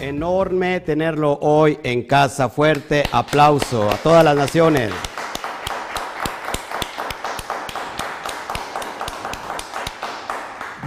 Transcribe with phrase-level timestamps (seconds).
[0.00, 2.48] enorme tenerlo hoy en casa.
[2.48, 4.90] Fuerte aplauso a todas las naciones.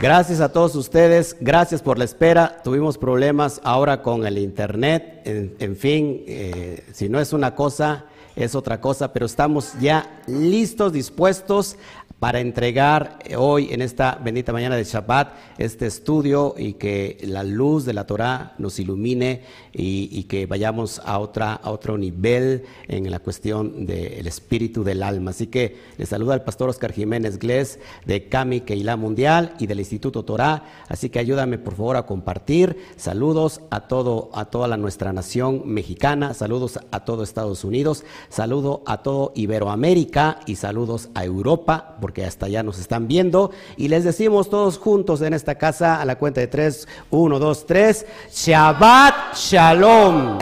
[0.01, 2.59] Gracias a todos ustedes, gracias por la espera.
[2.63, 8.05] Tuvimos problemas ahora con el internet, en, fin, eh, si no es una cosa,
[8.35, 11.75] es otra cosa, pero estamos ya listos, dispuestos
[12.21, 17.83] para entregar hoy en esta bendita mañana de Shabbat este estudio y que la luz
[17.83, 19.41] de la Torah nos ilumine
[19.73, 25.31] y, que vayamos a, otra, a otro nivel en la cuestión del espíritu del alma.
[25.31, 29.79] Así que les saluda el pastor Oscar Jiménez Glés de Kami Keilah Mundial y del
[29.79, 30.63] Instituto Torah.
[30.87, 32.77] Así que ayúdame por favor a compartir.
[32.97, 38.83] Saludos a todo a toda la, nuestra nación mexicana, saludos a todo Estados Unidos, saludo
[38.85, 43.51] a todo Iberoamérica y saludos a Europa porque hasta allá nos están viendo.
[43.77, 47.65] Y les decimos todos juntos en esta casa a la cuenta de tres, uno, dos,
[47.65, 50.39] tres, Shabbat Shalom.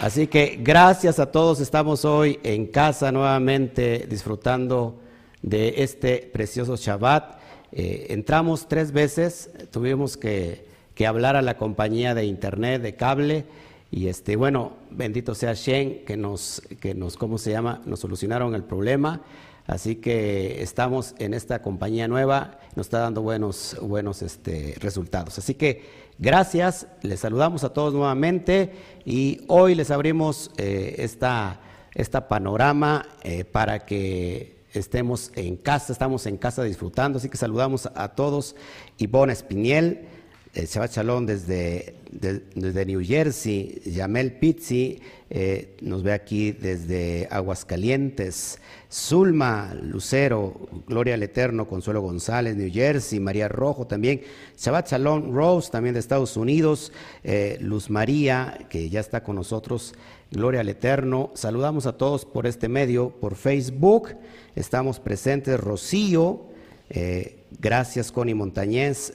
[0.00, 4.98] Así que gracias a todos, estamos hoy en casa nuevamente disfrutando
[5.42, 7.38] de este precioso Shabbat.
[7.70, 10.66] Eh, entramos tres veces, tuvimos que,
[10.96, 13.44] que hablar a la compañía de internet, de cable,
[13.92, 17.80] y este, bueno, bendito sea Shen que nos, que nos, ¿cómo se llama?
[17.84, 19.22] Nos solucionaron el problema.
[19.66, 25.38] Así que estamos en esta compañía nueva, nos está dando buenos, buenos este, resultados.
[25.38, 28.72] Así que gracias, les saludamos a todos nuevamente
[29.06, 31.60] y hoy les abrimos eh, esta,
[31.94, 37.88] esta panorama eh, para que estemos en casa, estamos en casa disfrutando, así que saludamos
[37.94, 38.56] a todos.
[38.98, 40.08] Ivonne Espiniel,
[40.54, 40.92] eh, Shabbat
[41.26, 45.00] desde, desde New Jersey, Yamel Pizzi
[45.36, 53.18] eh, nos ve aquí desde Aguascalientes, Zulma Lucero, Gloria al Eterno, Consuelo González, New Jersey,
[53.18, 54.20] María Rojo también,
[54.56, 56.92] Shabbat Shalom Rose también de Estados Unidos,
[57.24, 59.94] eh, Luz María, que ya está con nosotros,
[60.30, 61.32] Gloria al Eterno.
[61.34, 64.10] Saludamos a todos por este medio, por Facebook,
[64.54, 66.42] estamos presentes, Rocío,
[66.90, 69.14] eh, gracias Connie Montañez.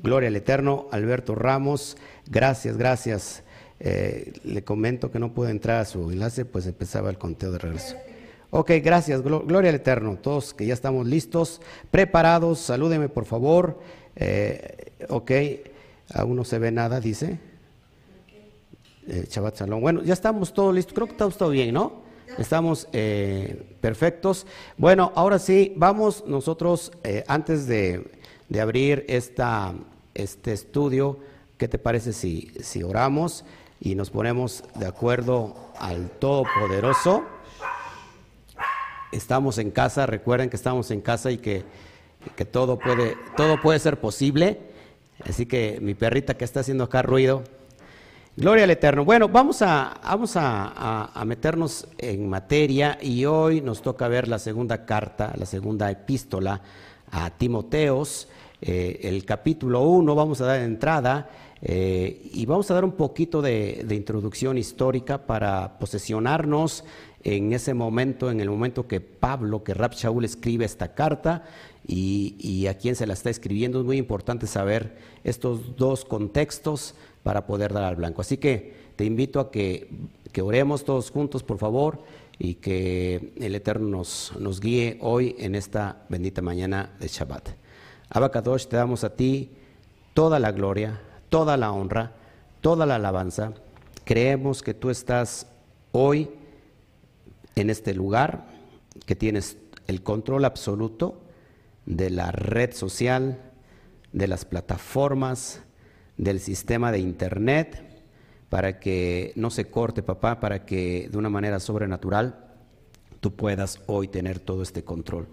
[0.00, 3.42] Gloria al Eterno, Alberto Ramos, gracias, gracias.
[3.80, 7.58] Eh, le comento que no pude entrar a su enlace, pues empezaba el conteo de
[7.58, 7.96] regreso.
[8.50, 10.16] Ok, gracias, Gloria al Eterno.
[10.16, 11.60] Todos que ya estamos listos,
[11.90, 13.80] preparados, salúdeme por favor.
[14.14, 15.32] Eh, ok,
[16.14, 17.38] aún no se ve nada, dice.
[19.08, 19.80] Eh, Chabat Salón.
[19.80, 22.06] Bueno, ya estamos todos listos, creo que estamos todo bien, ¿no?
[22.36, 22.86] Estamos
[23.80, 24.46] perfectos.
[24.76, 26.92] Bueno, ahora sí, vamos nosotros,
[27.26, 28.17] antes de
[28.48, 29.74] de abrir esta,
[30.14, 31.18] este estudio,
[31.56, 33.44] ¿qué te parece si, si oramos
[33.80, 37.24] y nos ponemos de acuerdo al Todopoderoso?
[39.12, 41.64] Estamos en casa, recuerden que estamos en casa y que,
[42.36, 44.60] que todo, puede, todo puede ser posible.
[45.24, 47.42] Así que mi perrita que está haciendo acá ruido,
[48.36, 49.04] Gloria al Eterno.
[49.04, 54.38] Bueno, vamos, a, vamos a, a, meternos en materia y hoy nos toca ver la
[54.38, 56.62] segunda carta, la segunda epístola
[57.10, 58.28] a Timoteos.
[58.60, 61.30] Eh, el capítulo 1, vamos a dar entrada
[61.62, 66.84] eh, y vamos a dar un poquito de, introducción histórica para posesionarnos
[67.24, 71.44] en ese momento, en el momento que Pablo, que Rab Shaul escribe esta carta
[71.86, 73.80] y, a quién se la está escribiendo.
[73.80, 78.20] Es muy importante saber estos dos contextos para poder dar al blanco.
[78.20, 79.88] Así que te invito a que,
[80.38, 81.98] que oremos todos juntos, por favor,
[82.38, 87.48] y que el Eterno nos, guíe hoy en esta bendita mañana de Shabbat.
[88.08, 89.50] Abacadosh, te damos a ti
[90.14, 92.12] toda la gloria, toda la honra,
[92.60, 93.52] toda la alabanza.
[94.04, 95.48] Creemos que tú estás
[95.90, 96.30] hoy
[97.56, 98.46] en este lugar,
[99.06, 99.56] que tienes
[99.88, 101.20] el control absoluto
[101.84, 103.40] de la red social,
[104.12, 105.62] de las plataformas,
[106.16, 107.87] del sistema de internet,
[108.48, 112.46] para que no se corte, papá, para que de una manera sobrenatural
[113.20, 115.28] tú puedas hoy tener todo este control.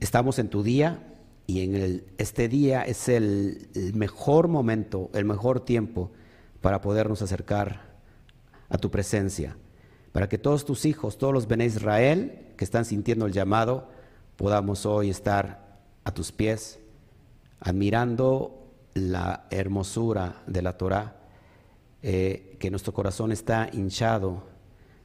[0.00, 1.14] Estamos en tu día,
[1.46, 6.10] y en el, este día es el, mejor momento, el mejor tiempo
[6.60, 7.94] para podernos acercar
[8.70, 9.56] a tu presencia,
[10.12, 13.88] para que todos tus hijos, todos los Bene Israel que están sintiendo el llamado,
[14.36, 16.78] podamos hoy estar a tus pies,
[17.60, 21.16] admirando la hermosura de la Torah,
[22.06, 24.46] eh, que nuestro corazón está hinchado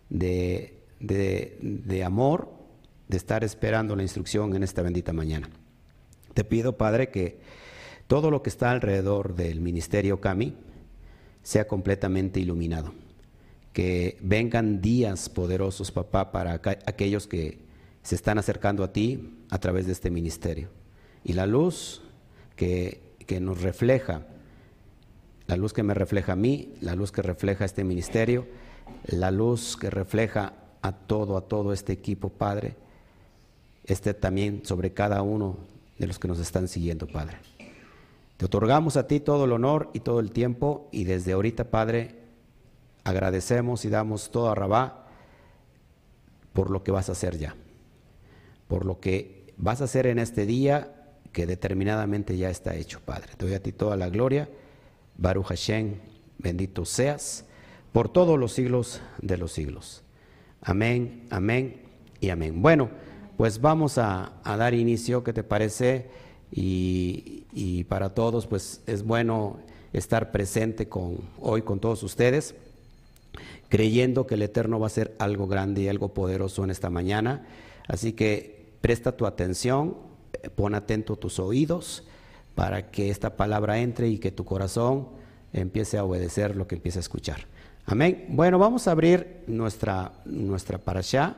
[0.09, 2.51] de, de amor,
[3.07, 5.49] de estar esperando la instrucción en esta bendita mañana.
[6.33, 7.39] Te pido, Padre, que
[8.07, 10.57] todo lo que está alrededor del ministerio Cami
[11.41, 12.93] sea completamente iluminado.
[13.71, 17.59] Que vengan días poderosos, papá, para aquellos que
[18.03, 20.67] se están acercando a ti a través de este ministerio.
[21.23, 22.01] Y la luz
[22.57, 24.27] que, que nos refleja,
[25.49, 28.45] la luz que me refleja a mí, la luz que refleja este ministerio,
[29.07, 30.53] la luz que refleja
[30.83, 32.75] a todo, a todo este equipo, Padre,
[33.83, 35.57] esté también sobre cada uno
[35.97, 37.37] de los que nos están siguiendo, Padre.
[38.37, 42.19] Te otorgamos a ti todo el honor y todo el tiempo y desde ahorita, Padre,
[43.03, 45.07] agradecemos y damos todo a Rabá
[46.53, 47.55] por lo que vas a hacer ya,
[48.67, 50.93] por lo que vas a hacer en este día
[51.31, 53.29] que determinadamente ya está hecho, Padre.
[53.35, 54.47] Te doy a ti toda la gloria.
[55.19, 55.95] Baruch Hashem,
[56.37, 57.45] bendito seas
[57.91, 60.01] por todos los siglos de los siglos.
[60.61, 61.81] Amén, amén
[62.21, 62.61] y amén.
[62.61, 62.89] Bueno,
[63.35, 66.09] pues vamos a, dar inicio, ¿qué te parece?
[66.51, 69.59] Y, para todos, pues es bueno
[69.91, 72.55] estar presente con, hoy con todos ustedes,
[73.67, 77.45] creyendo que el Eterno va a hacer algo grande y algo poderoso en esta mañana.
[77.87, 79.97] Así que presta tu atención,
[80.55, 82.05] pon atento tus oídos
[82.55, 85.09] para que esta palabra entre y que tu corazón
[85.53, 87.47] empiece a obedecer lo que empiece a escuchar.
[87.85, 88.25] Amén.
[88.29, 91.37] Bueno, vamos a abrir nuestra, nuestra parasha,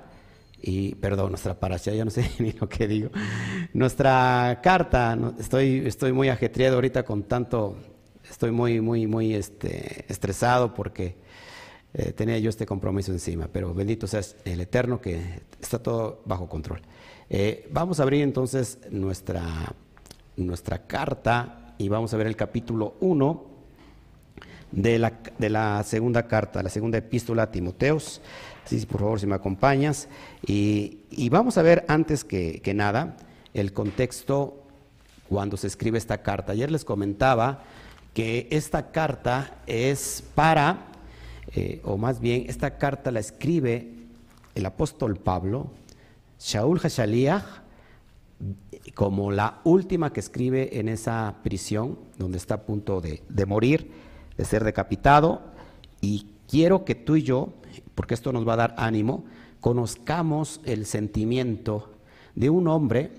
[0.62, 3.10] y, perdón, nuestra parasha, ya no sé ni lo que digo.
[3.74, 7.78] Nuestra carta, estoy, estoy muy ajetreado ahorita con tanto,
[8.30, 11.16] estoy muy, muy, muy este, estresado porque
[11.94, 16.48] eh, tenía yo este compromiso encima, pero bendito sea el Eterno que está todo bajo
[16.48, 16.82] control.
[17.30, 19.74] Eh, vamos a abrir entonces nuestra,
[20.38, 23.46] nuestra carta y vamos a ver el capítulo 1
[24.72, 28.22] de la, de la segunda carta, la segunda epístola a Timoteos.
[28.66, 30.08] Sí, por favor, si me acompañas.
[30.46, 33.18] Y, vamos a ver antes que, nada
[33.54, 34.64] el contexto
[35.28, 36.54] cuando se escribe esta carta.
[36.54, 37.64] Ayer les comentaba
[38.14, 40.88] que esta carta es para,
[41.56, 43.90] eh, o más bien, esta carta la escribe
[44.56, 45.72] el apóstol Pablo,
[46.40, 47.64] Shaul Hashaliah,
[48.96, 53.92] como la última que escribe en esa prisión donde está a punto de, morir
[54.38, 55.42] de ser decapitado
[56.02, 57.54] y quiero que tú y yo,
[57.96, 59.26] porque esto nos va a dar ánimo,
[59.60, 61.92] conozcamos el sentimiento
[62.36, 63.12] de un hombre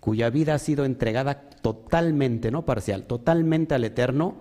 [0.00, 4.36] cuya vida ha sido entregada totalmente, no parcial, totalmente al Eterno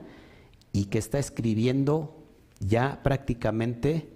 [0.72, 2.16] y que está escribiendo
[2.60, 4.10] ya prácticamente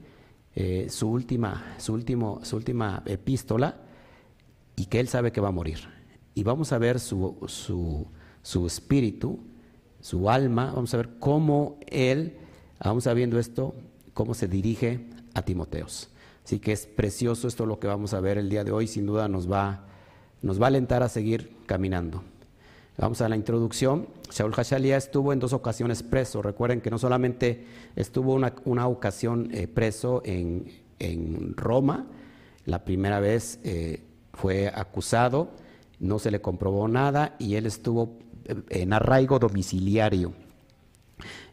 [0.56, 3.78] eh, su, última, su, último, su última epístola
[4.76, 5.80] y que él sabe que va a morir.
[6.36, 8.08] Y vamos a ver su, su,
[8.42, 9.40] su espíritu
[10.04, 12.36] su alma, vamos a ver cómo él,
[12.84, 13.74] vamos a viendo esto,
[14.14, 16.10] cómo se dirige a Timoteos.
[16.44, 19.06] Así que es precioso esto lo que vamos a ver el día de hoy, sin
[19.06, 19.86] duda nos va,
[20.42, 22.22] nos va a alentar a seguir caminando.
[22.98, 24.08] Vamos a la introducción.
[24.30, 26.42] Shaul Hashalia estuvo en dos ocasiones preso.
[26.42, 27.66] Recuerden que no solamente
[27.96, 30.66] estuvo una, una ocasión eh, preso en,
[31.00, 32.08] en, Roma,
[32.66, 34.04] la primera vez eh,
[34.34, 35.52] fue acusado,
[36.04, 38.20] no se le comprobó nada y él estuvo
[38.70, 40.34] en arraigo domiciliario.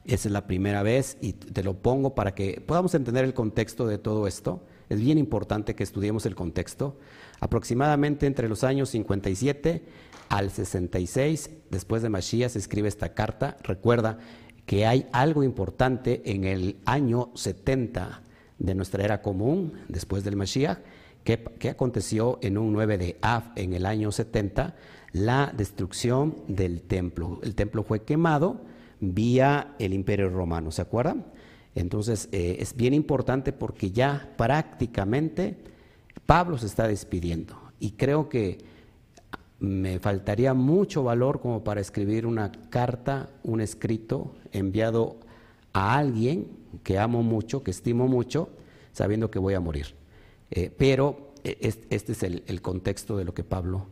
[0.04, 3.86] Esa es la primera vez y te lo pongo para que podamos entender el contexto
[3.86, 4.62] de todo esto.
[4.88, 6.98] Es bien importante que estudiemos el contexto.
[7.38, 9.84] Aproximadamente entre los años 57
[10.28, 13.56] al 66, después de Mashiach, se escribe esta carta.
[13.62, 14.18] Recuerda
[14.66, 18.22] que hay algo importante en el año 70
[18.58, 20.78] de nuestra era común, después del Mashiach,
[21.24, 24.74] que aconteció en un 9 de Av en el año 70
[25.12, 27.40] la destrucción del templo.
[27.42, 28.60] El templo fue quemado
[29.00, 31.26] vía el imperio romano, ¿se acuerdan?
[31.74, 35.56] Entonces eh, es bien importante porque ya prácticamente
[36.26, 38.58] Pablo se está despidiendo y creo que
[39.58, 45.18] me faltaría mucho valor como para escribir una carta, un escrito enviado
[45.72, 46.48] a alguien
[46.82, 48.48] que amo mucho, que estimo mucho,
[48.92, 49.99] sabiendo que voy a morir.
[50.50, 53.86] Eh, pero eh, este es el contexto de lo que Pablo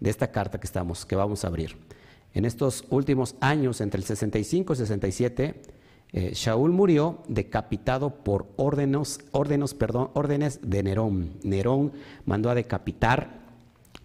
[0.00, 1.76] de esta carta que, estamos, que vamos a abrir.
[2.34, 5.62] En estos últimos años, entre el 65 y 67,
[6.12, 11.32] eh, Shaul murió decapitado por órdenes, órdenes, perdón, órdenes de Nerón.
[11.42, 11.92] Nerón
[12.26, 13.43] mandó a decapitar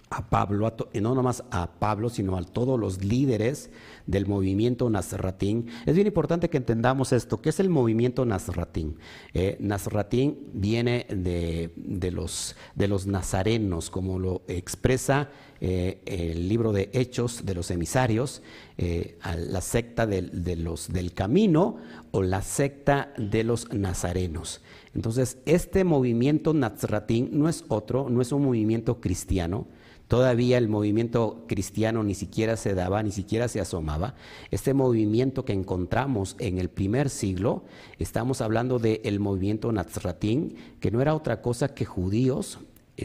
[0.09, 3.69] a Pablo, y no nomás a Pablo, sino a todos los líderes
[4.07, 5.67] del movimiento Nazratín.
[5.85, 7.41] Es bien importante que entendamos esto.
[7.41, 8.97] ¿Qué es el movimiento Nazratín?
[9.33, 15.29] Eh, Nazratín viene de, los, de los nazarenos, como lo expresa
[15.61, 18.41] eh, el libro de Hechos de los emisarios,
[18.77, 21.77] eh, la secta de del camino
[22.11, 24.61] o la secta de los nazarenos.
[24.95, 29.67] Entonces, este movimiento Nazratín no es otro, no es un movimiento cristiano,
[30.09, 34.15] Todavía el movimiento cristiano ni siquiera se daba, ni siquiera se asomaba.
[34.49, 37.63] Este movimiento que encontramos en el primer siglo,
[37.99, 42.57] estamos hablando del movimiento Nazratín, que no era otra cosa que judíos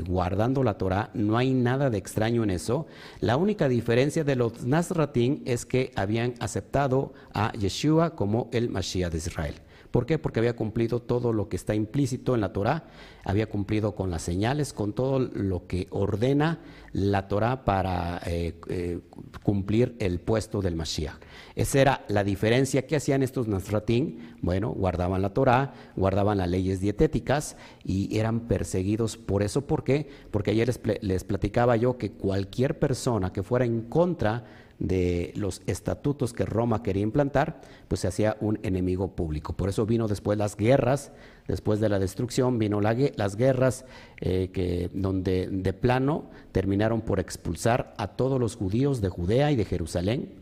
[0.02, 2.86] guardando la Torah, no hay nada de extraño en eso.
[3.20, 9.12] La única diferencia de los Nazratín es que habían aceptado a Yeshua como el Mashiach
[9.12, 9.54] de Israel.
[9.94, 10.18] ¿Por qué?
[10.18, 12.88] Porque había cumplido todo lo que está implícito en la Torah,
[13.22, 16.58] había cumplido con las señales, con todo lo que ordena
[16.92, 18.98] la Torah para eh, eh,
[19.44, 21.14] cumplir el puesto del Mashiach.
[21.54, 24.34] Esa era la diferencia que hacían estos Nazratín.
[24.42, 29.64] Bueno, guardaban la Torah, guardaban las leyes dietéticas y eran perseguidos por eso.
[29.64, 30.08] ¿Por qué?
[30.32, 35.62] Porque ayer les, les platicaba yo que cualquier persona que fuera en contra de los
[35.66, 39.52] estatutos que Roma quería implantar, pues se hacía un enemigo público.
[39.52, 41.12] Por eso vino después las guerras,
[41.46, 43.84] después de la destrucción, vino las guerras
[44.20, 49.56] eh, que, donde de plano terminaron por expulsar a todos los judíos de Judea y
[49.56, 50.32] de Jerusalén.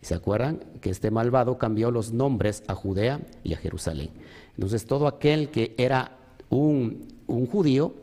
[0.00, 4.10] ¿Se acuerdan que este malvado cambió los nombres a Judea y a Jerusalén?
[4.54, 6.18] Entonces todo aquel que era
[6.50, 7.94] un, un judío,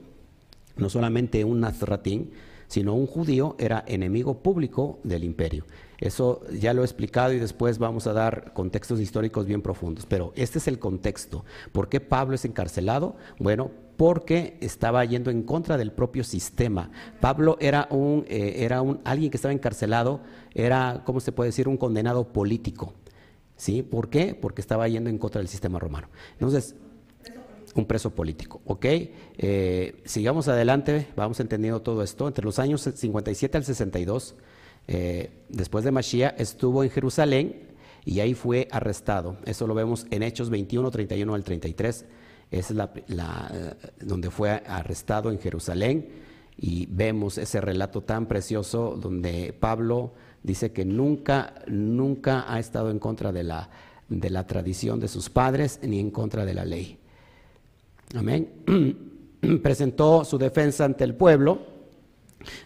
[0.77, 2.31] no solamente un nazratín,
[2.71, 5.65] sino un judío era enemigo público del imperio.
[5.97, 10.05] Eso ya lo he explicado y después vamos a dar contextos históricos bien profundos.
[10.05, 11.43] Pero este es el contexto.
[11.73, 13.17] ¿Por qué Pablo es encarcelado?
[13.39, 16.91] Bueno, porque estaba yendo en contra del propio sistema.
[17.19, 20.21] Pablo era un, eh, era un alguien que estaba encarcelado,
[20.53, 21.67] era, ¿cómo se puede decir?
[21.67, 22.93] Un condenado político.
[23.57, 23.83] ¿Sí?
[23.83, 24.33] ¿Por qué?
[24.33, 26.07] Porque estaba yendo en contra del sistema romano.
[26.35, 26.77] Entonces,
[27.75, 28.61] un preso político.
[28.65, 28.85] ¿Ok?
[28.85, 32.27] Eh, sigamos adelante, vamos entendiendo todo esto.
[32.27, 34.35] Entre los años 57 al 62,
[34.87, 37.69] eh, después de Mashiach, estuvo en Jerusalén
[38.05, 39.37] y ahí fue arrestado.
[39.45, 42.05] Eso lo vemos en Hechos 21, 31 al 33.
[42.51, 46.09] Es la, la, donde fue arrestado en Jerusalén
[46.57, 50.13] y vemos ese relato tan precioso donde Pablo
[50.43, 53.69] dice que nunca, nunca ha estado en contra de la,
[54.09, 57.00] de la tradición de sus padres ni en contra de la ley.
[58.15, 58.49] Amén.
[59.63, 61.59] Presentó su defensa ante el pueblo.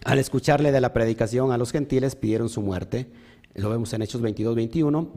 [0.04, 3.06] Al escucharle de la predicación a los gentiles, pidieron su muerte.
[3.54, 5.12] Lo vemos en Hechos 22, 21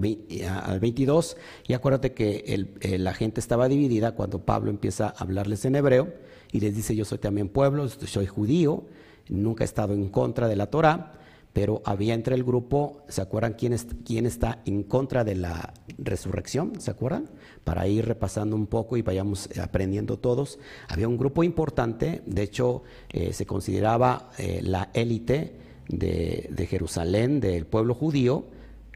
[0.64, 1.38] al 22.
[1.68, 2.68] Y acuérdate que
[3.00, 6.14] la gente estaba dividida cuando Pablo empieza a hablarles en hebreo
[6.52, 8.84] y les dice: Yo soy también pueblo, soy judío,
[9.30, 11.20] nunca he estado en contra de la Torah
[11.54, 13.76] pero había entre el grupo, ¿se acuerdan quién,
[14.06, 16.80] quién está en contra de la resurrección?
[16.80, 17.30] ¿Se acuerdan?
[17.64, 20.60] Para ir repasando un poco y vayamos aprendiendo todos.
[20.88, 27.66] Había un grupo importante, de hecho eh, se consideraba eh, la élite de, Jerusalén, del
[27.66, 28.46] pueblo judío,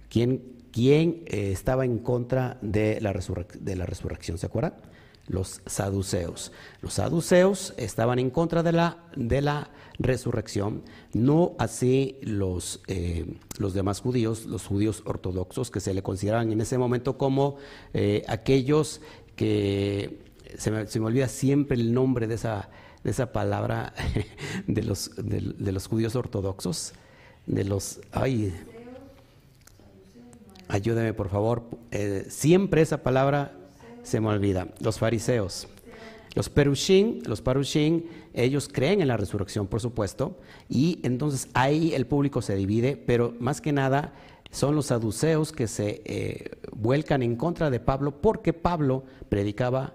[0.09, 3.13] quien, quien eh, estaba en contra de la,
[3.59, 4.73] de la resurrección, ¿se acuerdan?
[5.27, 6.51] Los saduceos.
[6.81, 13.73] Los saduceos estaban en contra de la, de la resurrección, no así los, eh, los
[13.73, 17.57] demás judíos, los judíos ortodoxos, que se le consideraban en ese momento como
[17.93, 19.01] eh, aquellos
[19.35, 20.23] que,
[20.57, 22.69] se me, olvida siempre el nombre de esa,
[23.03, 23.93] de esa palabra,
[24.67, 26.93] de los, de, los judíos ortodoxos,
[27.45, 27.99] de los...
[28.11, 28.53] Ay,
[30.67, 33.62] ayúdeme por favor, eh, siempre esa palabra
[34.03, 35.67] se me olvida, los fariseos.
[36.35, 42.07] Los perushim, los parushim, ellos creen en la resurrección, por supuesto, y entonces ahí el
[42.07, 44.13] público se divide, pero más que nada
[44.49, 49.93] son los saduceos que se eh, vuelcan en contra de Pablo porque Pablo predicaba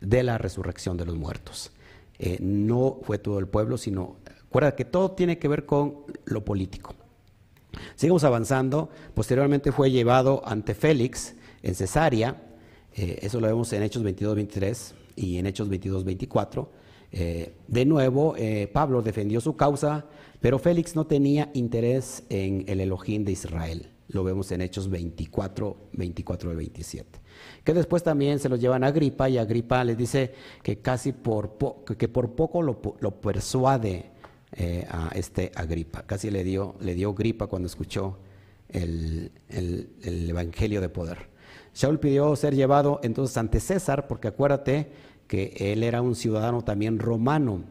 [0.00, 1.70] de la resurrección de los muertos.
[2.18, 6.44] Eh, no fue todo el pueblo, sino, recuerda que todo tiene que ver con lo
[6.44, 6.94] político.
[7.96, 8.88] Sigamos avanzando.
[9.14, 12.40] Posteriormente fue llevado ante Félix en Cesarea.
[12.94, 16.84] Eh, eso lo vemos en Hechos 22-23 y en Hechos 22, 24.
[17.16, 20.04] Eh, de nuevo, eh, Pablo defendió su causa,
[20.40, 23.88] pero Félix no tenía interés en el Elohim de Israel.
[24.08, 27.20] Lo vemos en Hechos 24, 24 al 27.
[27.62, 30.32] Que después también se lo llevan a Agripa y Agripa le dice
[30.62, 31.56] que casi por,
[31.96, 32.80] que por poco lo,
[33.20, 34.06] persuade
[34.52, 36.02] eh, a este Agripa.
[36.02, 38.18] Casi le dio, le dio gripa cuando escuchó
[38.68, 41.33] el, el Evangelio de poder.
[41.74, 44.92] Saúl pidió ser llevado entonces ante César, porque acuérdate
[45.26, 47.64] que él era un ciudadano también romano.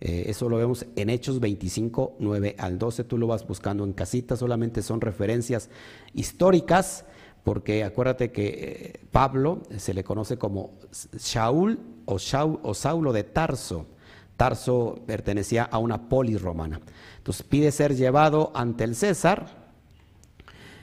[0.00, 3.04] Eh, eso lo vemos en Hechos 25, 9 al 12.
[3.04, 5.70] Tú lo vas buscando en casita, solamente son referencias
[6.12, 7.06] históricas,
[7.42, 12.18] porque acuérdate que eh, Pablo se le conoce como Saúl o,
[12.62, 13.86] o Saulo de Tarso.
[14.36, 16.80] Tarso pertenecía a una polis romana.
[17.16, 19.57] Entonces pide ser llevado ante el César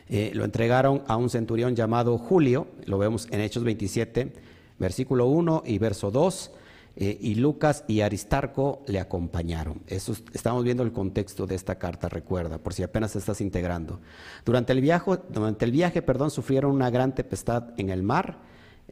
[0.07, 4.31] eh, lo entregaron a un centurión llamado Julio, lo vemos en Hechos 27,
[4.77, 6.51] versículo 1 y verso 2,
[6.97, 9.81] eh, y Lucas y Aristarco le acompañaron.
[9.88, 14.00] Estamos viendo el contexto de esta carta, recuerda, por si apenas estás integrando.
[14.45, 18.38] Durante el viaje, durante el viaje perdón, sufrieron una gran tempestad en el mar,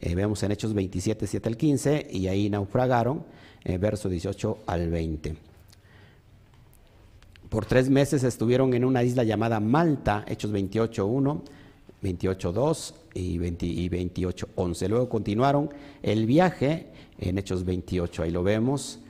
[0.02, 3.24] eh, vemos en Hechos 27, 7 al 15, y ahí naufragaron.
[3.80, 5.53] verso 18 al 20.
[7.54, 11.42] Por tres meses estuvieron en una isla llamada Malta, Hechos 28.1,
[12.02, 14.90] 28.2 y, 20, y 28.11.
[14.90, 15.70] Luego continuaron
[16.02, 16.88] el viaje
[17.20, 19.02] en Hechos 28, ahí lo vemos,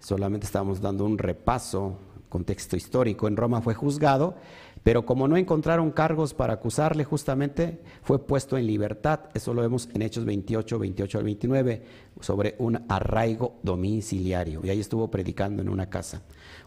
[0.00, 1.96] solamente estamos dando un repaso,
[2.28, 3.28] contexto histórico.
[3.28, 4.34] En Roma fue juzgado
[4.82, 9.20] pero como no encontraron cargos para acusarle, justamente fue puesto en libertad.
[9.32, 11.82] Eso lo vemos en Hechos 28, 28 al 29,
[12.20, 14.60] sobre un arraigo domiciliario.
[14.64, 16.22] Y ahí estuvo predicando en una casa.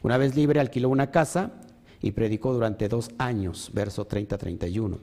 [0.06, 1.54] Una vez libre, alquiló una casa
[2.00, 5.00] y predicó durante dos años, verso 30-31.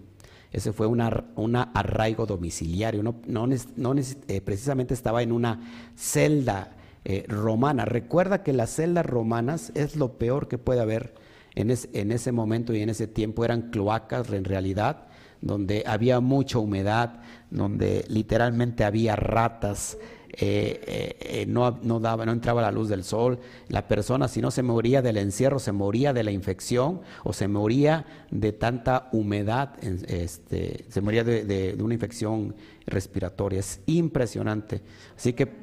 [0.53, 3.03] Ese fue un arraigo domiciliario.
[3.03, 7.85] No, eh, precisamente estaba en una celda eh, romana.
[7.85, 11.15] Recuerda que las celdas romanas es lo peor que puede haber
[11.57, 15.09] en, ese momento y en ese tiempo eran cloacas en realidad,
[15.41, 19.99] donde había mucha humedad, donde literalmente había ratas,
[20.33, 23.39] eh, eh, eh, no, no, daba, no entraba la luz del sol.
[23.69, 27.49] La persona, si no se moría del encierro, se moría de la infección o se
[27.49, 32.55] moría de tanta humedad, este, se moría de, de una infección
[32.87, 33.61] respiratoria.
[33.61, 34.81] Es impresionante.
[35.17, 35.63] Así que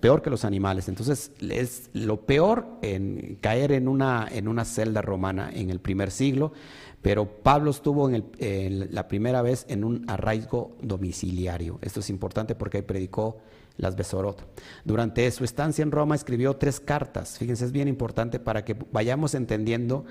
[0.00, 0.88] peor que los animales.
[0.88, 6.10] Entonces, es lo peor en caer en una, en una celda romana en el primer
[6.10, 6.52] siglo,
[7.00, 11.78] pero Pablo estuvo en, la primera vez en un arraigo domiciliario.
[11.82, 13.38] Esto es importante porque predicó
[13.76, 14.60] las Besorot.
[14.84, 17.38] Durante su estancia en Roma escribió tres cartas.
[17.38, 20.04] Fíjense, es bien importante para que vayamos entendiendo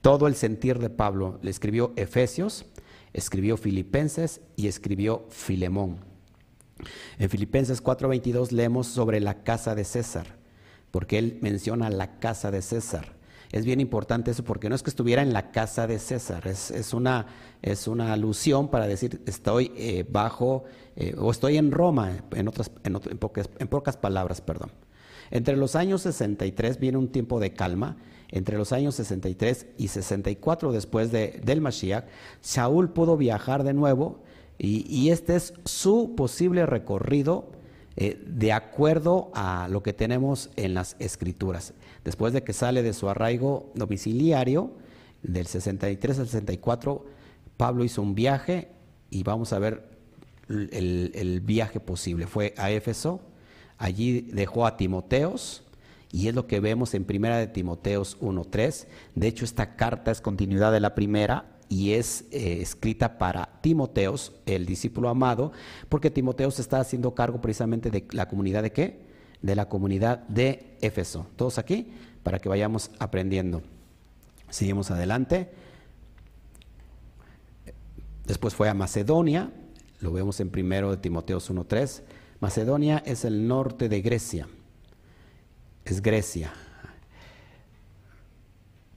[0.00, 1.38] todo el sentir de Pablo.
[1.42, 2.66] Le escribió Efesios,
[3.12, 5.98] escribió Filipenses y escribió Filemón.
[7.18, 10.36] En Filipenses 4:22 leemos sobre la casa de César,
[10.90, 13.17] porque él menciona la casa de César.
[13.50, 16.92] Es bien importante eso porque no es que estuviera en la casa de César, es,
[16.92, 17.26] una,
[17.62, 20.64] es una, alusión para decir estoy eh, bajo
[20.96, 24.70] eh, o estoy en Roma, en, otras, en, pocas, en pocas palabras, perdón.
[25.30, 27.96] Entre los años 63 viene un tiempo de calma.
[28.30, 32.04] Entre los años 63 y 64 después de, del Mashiach,
[32.42, 34.22] Saúl pudo viajar de nuevo
[34.58, 37.52] y, este es su posible recorrido
[37.96, 41.74] eh, de acuerdo a lo que tenemos en las escrituras.
[42.04, 44.72] Después de que sale de su arraigo domiciliario,
[45.22, 47.04] del 63 al 64,
[47.56, 48.68] Pablo hizo un viaje
[49.10, 49.88] y vamos a ver
[50.48, 52.26] el, viaje posible.
[52.26, 53.20] Fue a Éfeso,
[53.76, 55.64] allí dejó a Timoteos,
[56.10, 58.86] y es lo que vemos en primera de Timoteos 1.3.
[59.14, 64.32] De hecho, esta carta es continuidad de la primera y es eh, escrita para Timoteos,
[64.46, 65.52] el discípulo amado,
[65.90, 69.07] porque Timoteos está haciendo cargo precisamente de la comunidad de qué?
[69.42, 71.26] De la comunidad de Éfeso.
[71.36, 73.62] Todos aquí para que vayamos aprendiendo.
[74.50, 75.50] Seguimos adelante.
[78.26, 79.50] Después fue a Macedonia,
[80.00, 82.02] lo vemos en primero de Timoteos 1.3.
[82.40, 84.48] Macedonia es el norte de Grecia,
[85.84, 86.52] es Grecia,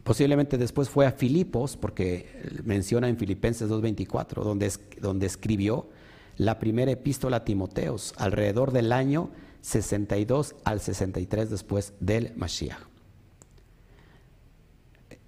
[0.04, 2.28] Posiblemente después fue a Filipos, porque
[2.64, 5.90] menciona en Filipenses 2.24, donde, donde escribió
[6.38, 9.30] la primera epístola a Timoteos, alrededor del año
[9.62, 12.80] 62 al 63 después del Mashiach.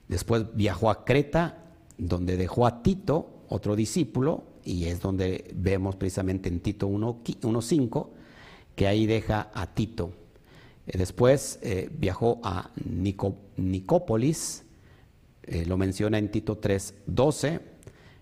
[0.08, 1.58] Después viajó a Creta,
[1.98, 8.08] donde dejó a Tito, otro discípulo, y es donde vemos precisamente en Tito 1.5,
[8.76, 10.12] que ahí deja a Tito.
[10.86, 12.72] Después eh, viajó a
[13.56, 14.64] Nicópolis,
[15.44, 17.62] eh, lo menciona en Tito 3:12.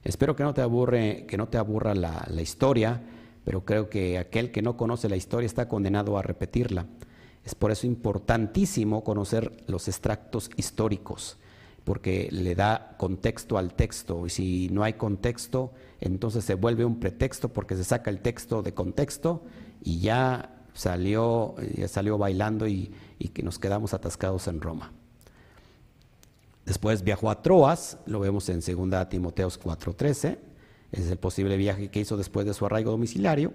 [0.04, 3.02] Espero que no te aburre, que no te aburra la, historia,
[3.44, 6.86] pero creo que aquel que no conoce la historia está condenado a repetirla.
[7.44, 11.38] Es por eso importantísimo conocer los extractos históricos,
[11.84, 14.28] porque le da contexto al texto.
[14.28, 18.62] Y si no hay contexto, entonces se vuelve un pretexto porque se saca el texto
[18.62, 19.44] de contexto
[19.84, 22.94] y ya salió, ya salió bailando y,
[23.34, 24.92] que nos quedamos atascados en Roma.
[26.66, 30.38] Después viajó a Troas, lo vemos en 2 Timoteos 4:13,
[30.92, 33.54] es el posible viaje que hizo después de su arraigo domiciliario.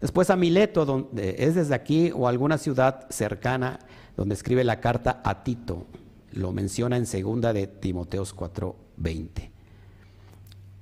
[0.00, 3.80] Después a Mileto, donde es desde aquí o alguna ciudad cercana
[4.16, 5.86] donde escribe la carta a Tito,
[6.32, 9.50] lo menciona en 2 de Timoteos 4:20.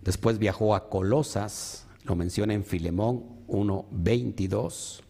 [0.03, 5.03] Después viajó a Colosas, lo menciona en Filemón 1:22.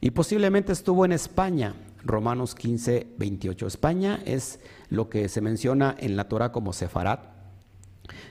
[0.00, 3.66] Y posiblemente estuvo en España, Romanos 15, 28.
[3.66, 7.31] España es lo que se menciona en la Torah como Sefarat.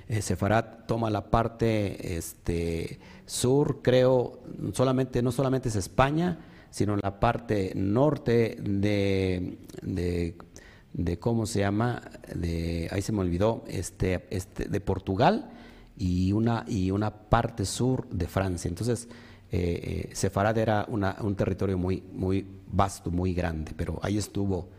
[0.07, 4.41] Eh, Sefarat toma la parte este, sur, creo,
[4.73, 12.01] solamente, no solamente es España, sino la parte norte de, de, ¿cómo se llama?
[12.33, 15.51] De, ahí se me olvidó, este, este, de Portugal
[15.97, 18.69] y una, y una parte sur de Francia.
[18.69, 19.07] Entonces,
[19.51, 24.69] eh, eh, era un territorio muy, muy vasto, muy grande, pero ahí estuvo,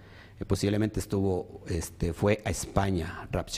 [0.40, 3.50] eh, posiblemente estuvo, este, fue a España, Rab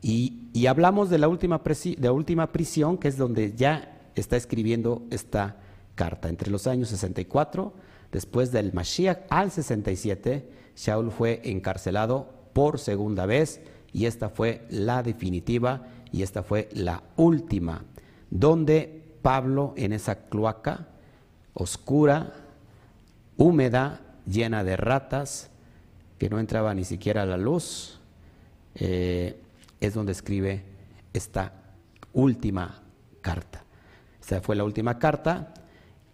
[0.00, 1.60] Y, hablamos de la, última
[1.98, 5.56] de última prisión, que es donde ya está escribiendo esta
[5.94, 6.28] carta.
[6.28, 7.72] Entre los años 64,
[8.12, 13.60] después del Mashiach, al 67, Shaul fue encarcelado por segunda vez
[13.92, 17.84] y esta fue la definitiva y esta fue la última,
[18.30, 20.88] donde Pablo en esa cloaca
[21.54, 22.32] oscura,
[23.36, 25.50] húmeda, llena de ratas,
[26.18, 28.00] que no entraba ni siquiera la luz,
[28.74, 29.40] eh,
[29.80, 30.64] es donde escribe
[31.12, 31.52] esta
[32.12, 32.82] última
[33.20, 33.64] carta.
[34.20, 35.54] Esta fue la última carta,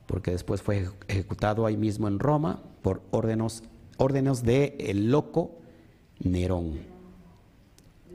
[0.06, 3.62] porque después fue ejecutado ahí mismo en Roma por órdenes,
[3.96, 5.58] órdenes de el loco
[6.20, 6.78] Nerón.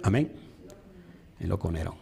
[0.04, 0.32] Amén.
[1.40, 1.96] El loco Nerón.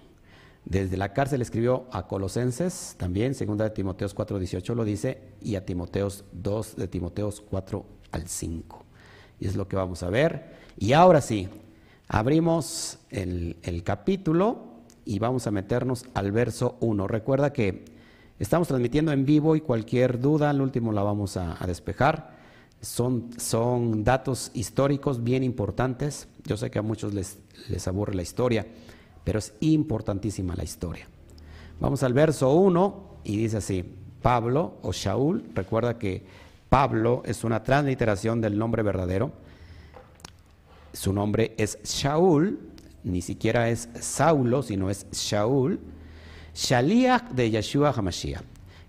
[0.65, 5.55] Desde la cárcel escribió a Colosenses, también, segunda de Timoteos 4, 18 lo dice, y
[5.55, 8.86] a Timoteos 2 de Timoteos 4 al 5.
[9.39, 10.57] Y es lo que vamos a ver.
[10.77, 11.47] Y ahora sí,
[12.08, 14.63] abrimos el, capítulo
[15.06, 17.08] y vamos a meternos al verso 1.
[17.08, 17.86] Recuerda que
[18.39, 22.38] estamos transmitiendo en vivo y cualquier duda, al último la vamos a, despejar.
[22.82, 26.28] Son, son, datos históricos bien importantes.
[26.46, 27.39] Yo sé que a muchos les,
[27.70, 28.67] les aburre la historia
[29.28, 31.06] pero es importantísima la historia.
[31.82, 33.84] Vamos al verso 1 y dice así,
[34.22, 36.24] Pablo o Shaul, recuerda que
[36.70, 39.34] Pablo es una transliteración del nombre verdadero,
[40.93, 42.60] su nombre es Shaul,
[43.04, 45.80] ni siquiera es Saulo, sino es Shaul,
[46.54, 48.43] Shaliach de Yeshua HaMashiach.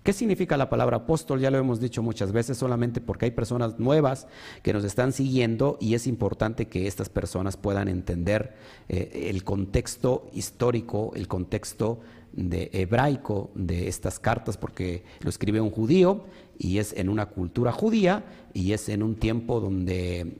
[0.08, 1.38] ¿Qué significa la palabra apóstol?
[1.38, 4.26] Ya lo hemos dicho muchas veces, solamente porque hay personas nuevas
[4.62, 8.54] que nos están siguiendo y es importante que estas personas puedan entender
[8.88, 12.00] eh, el contexto histórico, el contexto
[12.32, 16.24] de hebraico de estas cartas, porque lo escribe un judío
[16.58, 20.38] y es en una cultura judía y es en un tiempo donde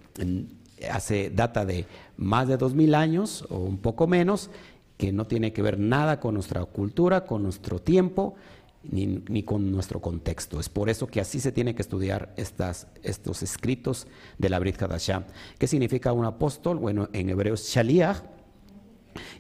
[0.91, 1.87] hace data de
[2.17, 4.51] más de dos mil años o un poco menos,
[4.97, 8.35] que no tiene que ver nada con nuestra cultura, con nuestro tiempo
[8.83, 10.61] ni, con nuestro contexto.
[10.61, 14.07] Es por eso que así se tiene que estudiar estas, estos escritos
[14.39, 15.27] de la Brit Hadashah.
[15.59, 16.79] ¿Qué significa un apóstol?
[16.79, 18.23] Bueno, en hebreo es shaliach,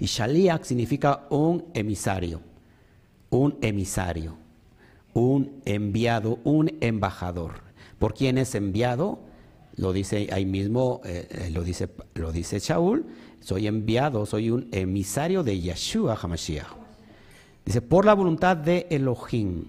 [0.01, 2.41] y shaliach significa un emisario,
[3.31, 4.37] un emisario,
[5.15, 7.63] un enviado, un embajador.
[7.99, 9.21] ¿Por quién es enviado?
[9.79, 13.07] Lo dice ahí mismo, eh, eh, lo, dice, lo dice Shaul,
[13.41, 16.67] soy enviado, soy un emisario de Yeshua HaMashiach.
[17.65, 19.67] Dice, por la voluntad de Elohim,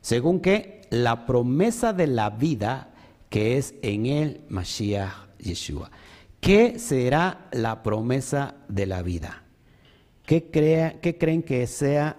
[0.00, 2.90] según que la promesa de la vida
[3.28, 5.90] que es en el Mashiach Yeshua.
[6.40, 9.44] ¿Qué será la promesa de la vida?
[10.26, 10.44] ¿Qué,
[11.00, 12.16] ¿Qué, creen que sea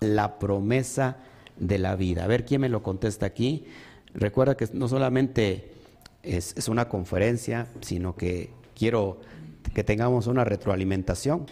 [0.00, 1.18] la promesa
[1.56, 2.24] de la vida?
[2.24, 3.66] A ver quién me lo contesta aquí.
[4.14, 5.77] Recuerda que no solamente
[6.22, 9.20] es, una conferencia, sino que quiero
[9.74, 11.46] que tengamos una retroalimentación.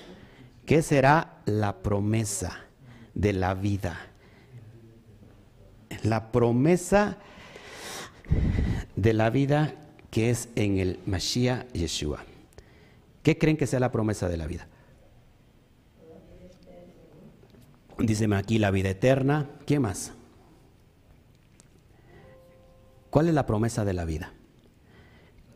[0.64, 2.66] ¿Qué será la promesa?
[3.16, 3.98] de la vida.
[6.02, 7.16] La promesa
[8.94, 9.74] de la vida
[10.10, 12.24] que es en el Mashiach Yeshua.
[13.22, 14.68] ¿Qué creen que sea la promesa de la vida?
[17.98, 19.50] Díceme aquí la vida eterna.
[19.64, 20.12] ¿Qué más?
[23.10, 24.32] ¿Cuál es la promesa de la vida?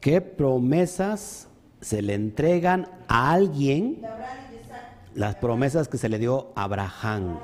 [0.00, 1.48] ¿Qué promesas
[1.80, 4.02] se le entregan a alguien
[5.14, 7.38] las promesas que se le dio a Abraham,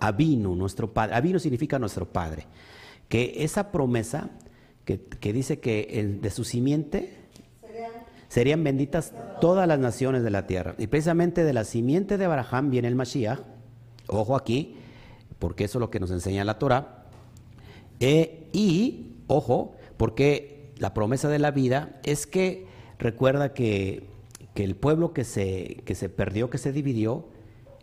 [0.00, 1.16] a Vino, nuestro padre.
[1.16, 2.46] Avino significa nuestro padre.
[3.08, 4.30] Que esa promesa
[4.84, 7.14] que, dice que de su simiente
[8.28, 10.74] serían benditas todas las naciones de la tierra.
[10.78, 13.40] Y precisamente de la simiente de Abraham viene el Mashiach.
[14.06, 14.76] Ojo aquí,
[15.38, 17.06] porque eso es lo que nos enseña la Torah.
[18.00, 22.66] E, y, ojo, porque la promesa de la vida es que
[22.98, 24.06] recuerda que
[24.58, 27.26] que el pueblo que se, que se perdió, que se dividió,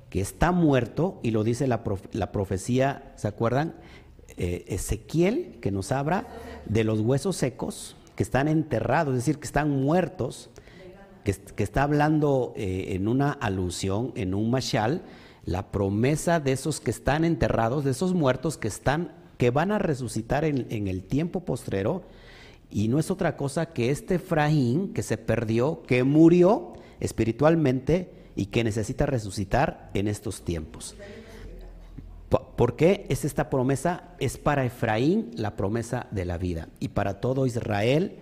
[0.10, 1.84] que está muerto, y lo dice la,
[2.34, 3.76] profecía, ¿se acuerdan?
[4.36, 6.28] Eh, Ezequiel, que nos habla
[6.66, 10.50] de los huesos secos, que están enterrados, es decir, que están muertos,
[11.24, 15.02] que, está hablando eh, en una alusión, en un mashal,
[15.46, 19.80] la promesa de esos que están enterrados, de esos muertos que están, que van a
[19.80, 22.04] resucitar en, en el tiempo postrero,
[22.70, 28.48] y no es otra cosa que este Efraín que se perdió, que murió espiritualmente y
[28.48, 30.96] que necesita resucitar en estos tiempos.
[32.30, 34.16] ¿Por qué es esta promesa?
[34.20, 38.18] Es para Efraín la promesa de la vida y para todo Israel.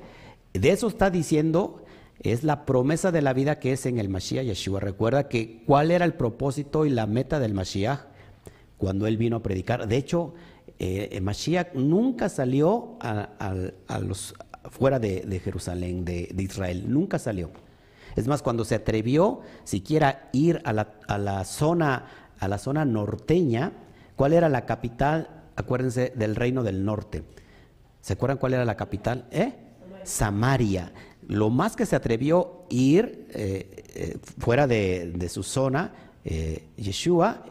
[0.53, 1.83] De eso está diciendo,
[2.19, 4.79] es la promesa de la vida que es en el Mashiach Yeshua.
[4.79, 8.07] Recuerda que cuál era el propósito y la meta del Mashiach.
[8.77, 9.87] cuando él vino a predicar.
[9.87, 10.33] De hecho,
[10.79, 13.29] eh, Mashiach nunca salió a,
[14.69, 17.51] fuera de, Jerusalén, de, Israel, nunca salió.
[18.15, 22.05] Es más, cuando se atrevió siquiera ir a la, a la, zona,
[22.39, 23.71] a la zona norteña,
[24.15, 25.43] ¿cuál era la capital?
[25.55, 27.23] Acuérdense del reino del norte.
[28.03, 29.25] ¿Se acuerdan cuál era la capital?
[29.31, 29.53] ¿Eh?
[30.03, 30.91] Samaria.
[31.27, 35.93] Lo más que se atrevió ir eh, eh, fuera de, su zona,
[36.75, 37.45] Yeshua,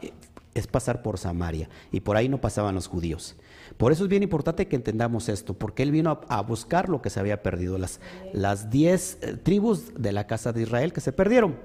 [0.53, 1.69] es pasar por Samaria.
[1.91, 3.35] Y por ahí no pasaban los judíos.
[3.77, 7.09] Por eso es bien importante que entendamos esto, porque él vino a, buscar lo que
[7.09, 7.99] se había perdido, las,
[8.33, 11.57] las diez eh, tribus de la casa de Israel que se perdieron.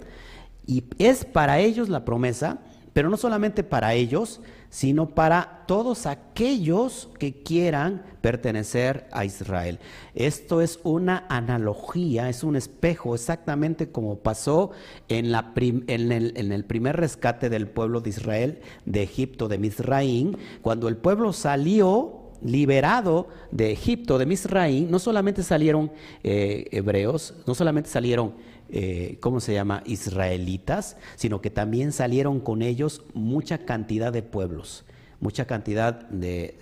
[0.67, 2.61] Y es para ellos la promesa
[2.99, 4.41] pero no solamente para ellos,
[4.71, 9.79] sino para todos aquellos que quieran pertenecer a Israel.
[10.15, 14.71] Esto es una analogía, es un espejo, exactamente como pasó
[15.09, 20.89] en, la en, el, primer rescate del pueblo de Israel de Egipto, de Misraín, cuando
[20.89, 25.91] el pueblo salió liberado de Egipto, de Misraín, no solamente salieron
[26.23, 28.35] eh, hebreos, no solamente salieron
[28.71, 34.85] eh, ¿cómo se llama?, israelitas, sino que también salieron con ellos mucha cantidad de pueblos,
[35.21, 36.59] mucha cantidad de,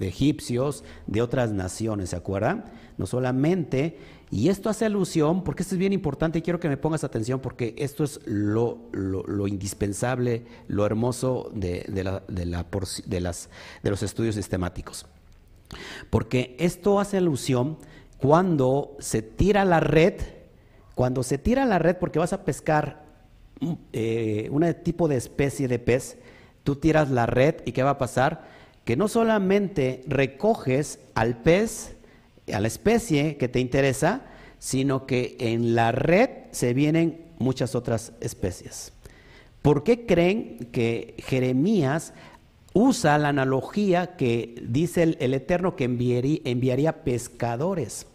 [0.00, 2.64] egipcios, de otras naciones, ¿se acuerdan?
[2.96, 3.98] No solamente,
[4.30, 7.40] y esto hace alusión, porque esto es bien importante y quiero que me pongas atención
[7.40, 8.78] porque esto es lo,
[9.46, 13.50] indispensable, lo hermoso de, la, de, las,
[13.82, 15.06] de los estudios sistemáticos.
[16.10, 17.78] Porque esto hace alusión
[18.18, 20.14] cuando se tira la red,
[20.94, 23.04] cuando se tira la red porque vas a pescar
[23.92, 26.18] eh, un tipo de especie de pez,
[26.68, 28.42] tú tiras la red y ¿qué va a pasar?
[28.84, 31.96] Que no solamente recoges al pez,
[32.52, 34.26] a la especie que te interesa,
[34.58, 38.92] sino que en la red se vienen muchas otras especies.
[39.62, 42.12] ¿Por qué creen que Jeremías
[42.74, 48.06] usa la analogía que dice el, Eterno que enviaría pescadores?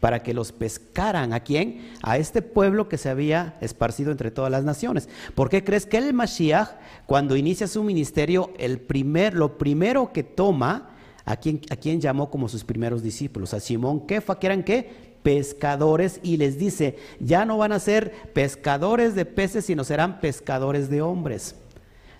[0.00, 1.32] Para que los pescaran.
[1.32, 1.90] ¿A quién?
[2.02, 5.08] A este pueblo que se había esparcido entre todas las naciones.
[5.34, 6.70] ¿Por qué crees que el Mashiach,
[7.06, 10.90] cuando inicia su ministerio, el primer, lo primero que toma,
[11.24, 13.54] ¿a quién, a quién llamó como sus primeros discípulos?
[13.54, 15.08] A Simón Kefa, que eran qué?
[15.22, 20.88] Pescadores, y les dice, ya no van a ser pescadores de peces, sino serán pescadores
[20.88, 21.56] de hombres.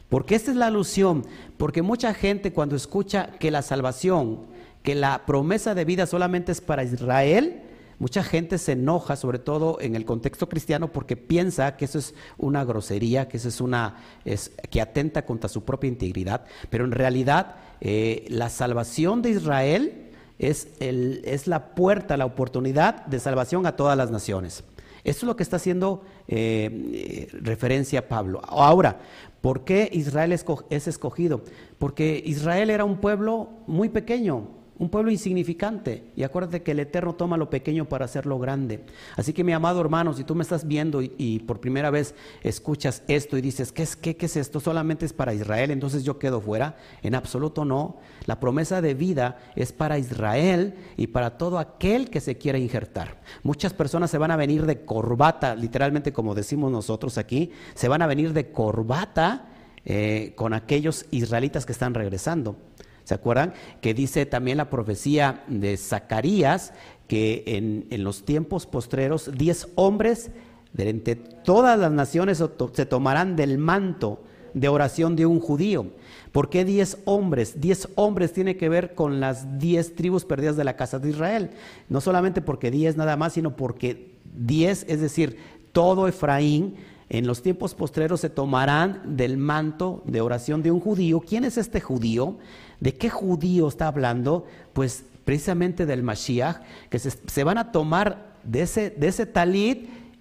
[0.09, 1.25] Porque esta es la alusión,
[1.59, 4.47] porque mucha gente cuando escucha que la salvación,
[4.83, 7.63] que la promesa de vida solamente es para Israel,
[7.99, 12.15] Mucha gente se enoja, sobre todo en el contexto cristiano, porque piensa que eso es
[12.37, 16.45] una grosería, que eso es una es, que atenta contra su propia integridad.
[16.71, 23.05] Pero en realidad eh, la salvación de Israel es, el, es la puerta, la oportunidad
[23.07, 24.63] de salvación a todas las naciones.
[25.03, 28.41] Esto es lo que está haciendo eh, referencia Pablo.
[28.45, 29.01] Ahora,
[29.41, 31.43] ¿por qué Israel es escogido?
[31.79, 36.05] Porque Israel era un pueblo muy pequeño, un pueblo insignificante.
[36.17, 38.85] Y acuérdate que el Eterno toma lo pequeño para hacerlo grande.
[39.17, 43.03] Así que mi amado hermano, si tú me estás viendo y, por primera vez escuchas
[43.09, 44.61] esto y dices, ¿qué es, qué, ¿qué es esto?
[44.61, 46.77] Solamente es para Israel, entonces yo quedo fuera.
[47.03, 47.97] En absoluto no.
[48.27, 53.21] La promesa de vida es para Israel y para todo aquel que se quiera injertar.
[53.43, 58.03] Muchas personas se van a venir de corbata, literalmente como decimos nosotros aquí, se van
[58.03, 59.49] a venir de corbata
[59.85, 62.57] eh, con aquellos israelitas que están regresando.
[63.09, 63.55] ¿Se acuerdan?
[63.81, 66.75] Que dice también la profecía de Zacarías
[67.07, 70.31] que en, los tiempos postreros diez hombres
[70.75, 72.45] de entre todas las naciones
[72.75, 75.87] se tomarán del manto de oración de un judío.
[76.33, 77.63] ¿Por qué diez hombres?
[77.63, 81.53] Diez hombres tiene que ver con las diez tribus perdidas de la casa de Israel.
[81.89, 85.39] No solamente porque diez nada más, sino porque diez, es decir,
[85.73, 86.75] todo Efraín,
[87.11, 91.21] en los tiempos postreros se tomarán del manto de oración de un judío.
[91.21, 92.37] ¿Quién es este judío?
[92.81, 94.45] ¿De qué judío está hablando?
[94.75, 96.57] Pues precisamente del Mashiach,
[96.91, 99.29] que se, van a tomar de ese, de ese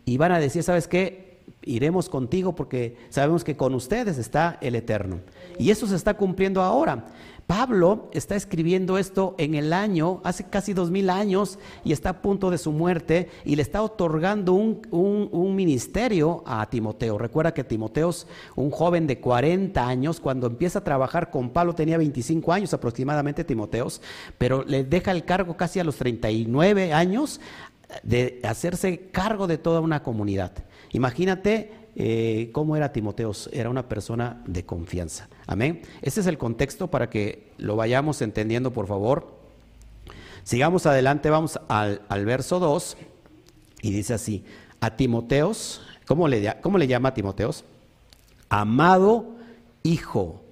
[0.06, 1.42] y van a decir, ¿sabes qué?
[1.64, 5.20] Iremos contigo porque sabemos que con ustedes está el Eterno.
[5.60, 7.06] Y eso se está cumpliendo ahora.
[7.48, 12.22] Pablo está escribiendo esto en el año, hace casi dos mil años, y está a
[12.22, 17.18] punto de su muerte, y le está otorgando un, ministerio a Timoteo.
[17.18, 21.74] Recuerda que Timoteo es un joven de 40 años, cuando empieza a trabajar con Pablo
[21.74, 24.02] tenía 25 años aproximadamente Timoteos,
[24.38, 27.40] pero le deja el cargo casi a los 39 años
[28.04, 30.52] de hacerse cargo de toda una comunidad.
[30.92, 35.30] Imagínate eh, cómo era Timoteos, era una persona de confianza.
[35.48, 35.82] Amén.
[36.04, 39.36] Ese es el contexto para que lo vayamos entendiendo, por favor.
[40.44, 42.98] Sigamos adelante, vamos al, verso 2
[43.82, 44.46] y dice así,
[44.80, 47.66] a Timoteos, ¿cómo le, ¿cómo le llama a Timoteos?
[48.48, 49.36] Amado
[49.82, 50.44] hijo,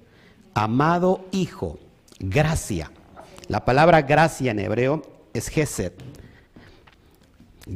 [0.52, 1.78] amado Hijo,
[2.18, 2.90] gracia.
[3.46, 5.00] La palabra gracia en hebreo
[5.32, 5.92] es Gesed.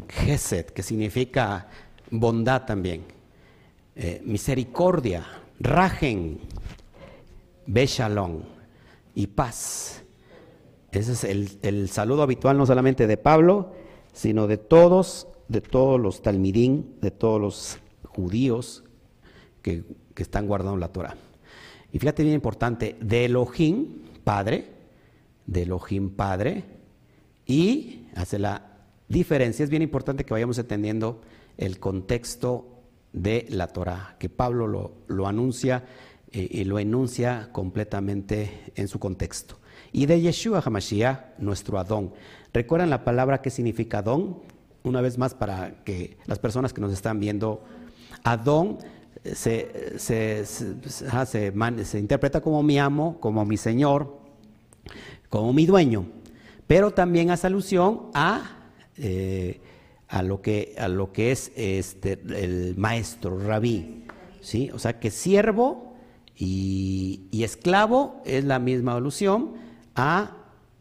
[0.09, 1.69] Gesed, que significa
[2.11, 3.20] bondad también.
[4.03, 5.27] Eh, misericordia,
[5.59, 6.39] rajen,
[7.67, 8.41] beshalom
[9.15, 10.03] y paz.
[10.91, 13.75] Ese es el, el, saludo habitual no solamente de Pablo,
[14.15, 18.85] sino de todos, de todos los talmidín, de todos los judíos
[19.61, 19.85] que,
[20.15, 21.19] que están guardando la Torah.
[21.93, 24.65] Y fíjate bien importante, de Elohim, Padre,
[25.45, 26.65] de Elohim, Padre,
[27.45, 29.63] y hace la diferencia.
[29.63, 31.21] Es bien importante que vayamos entendiendo
[31.59, 32.80] el contexto
[33.13, 35.85] de la Torah, que Pablo lo, lo anuncia
[36.33, 39.59] eh, y lo enuncia completamente en su contexto.
[39.93, 42.13] Y de Yeshua Hamashiach, nuestro Adón.
[42.53, 44.39] ¿Recuerdan la palabra que significa Adón?
[44.85, 47.65] Una vez más para que las personas que nos están viendo,
[48.23, 48.79] Adón
[49.25, 54.19] se, se, se, interpreta como mi amo, como mi señor,
[55.29, 56.07] como mi dueño,
[56.67, 58.57] pero también hace alusión a,
[58.97, 59.61] eh,
[60.11, 64.05] a, lo, que, a lo que es este, el maestro, rabí.
[64.41, 64.71] ¿sí?
[64.73, 65.95] O sea que siervo
[66.37, 69.53] y, esclavo es la misma alusión
[69.95, 70.37] a,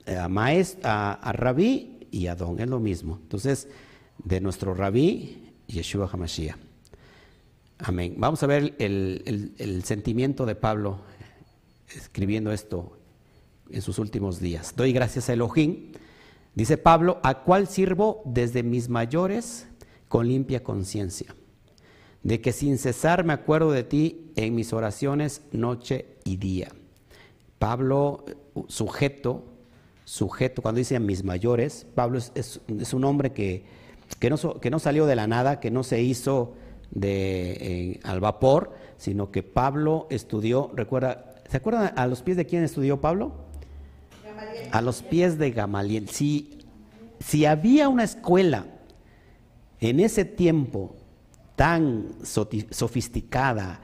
[0.06, 3.20] a, maestro, a, rabí y a don, es lo mismo.
[3.22, 3.68] Entonces,
[4.24, 6.58] de nuestro rabí, Yeshua HaMashiach.
[7.80, 8.16] Amén.
[8.18, 11.00] Vamos a ver el, sentimiento de Pablo
[11.96, 12.98] escribiendo esto
[13.70, 14.74] en sus últimos días.
[14.76, 15.89] Doy gracias a Elohim,
[16.56, 19.68] dice Pablo, a cual sirvo desde mis mayores
[20.08, 21.36] con limpia conciencia,
[22.24, 26.70] de que sin cesar me acuerdo de ti en mis oraciones noche y día.
[27.60, 28.26] Pablo,
[28.68, 29.46] sujeto,
[30.06, 33.64] sujeto, cuando dice a mis mayores, Pablo es, un hombre que,
[34.20, 36.56] que, no, que no salió de la nada, que no se hizo
[36.92, 42.64] de, al vapor, sino que Pablo estudió, recuerda, ¿se acuerdan a los pies de quién
[42.64, 43.49] estudió Pablo?
[44.72, 46.10] A los pies de Gamaliel.
[46.10, 46.60] Si,
[47.20, 48.66] si había una escuela
[49.80, 50.96] en ese tiempo
[51.56, 53.82] tan sofisticada,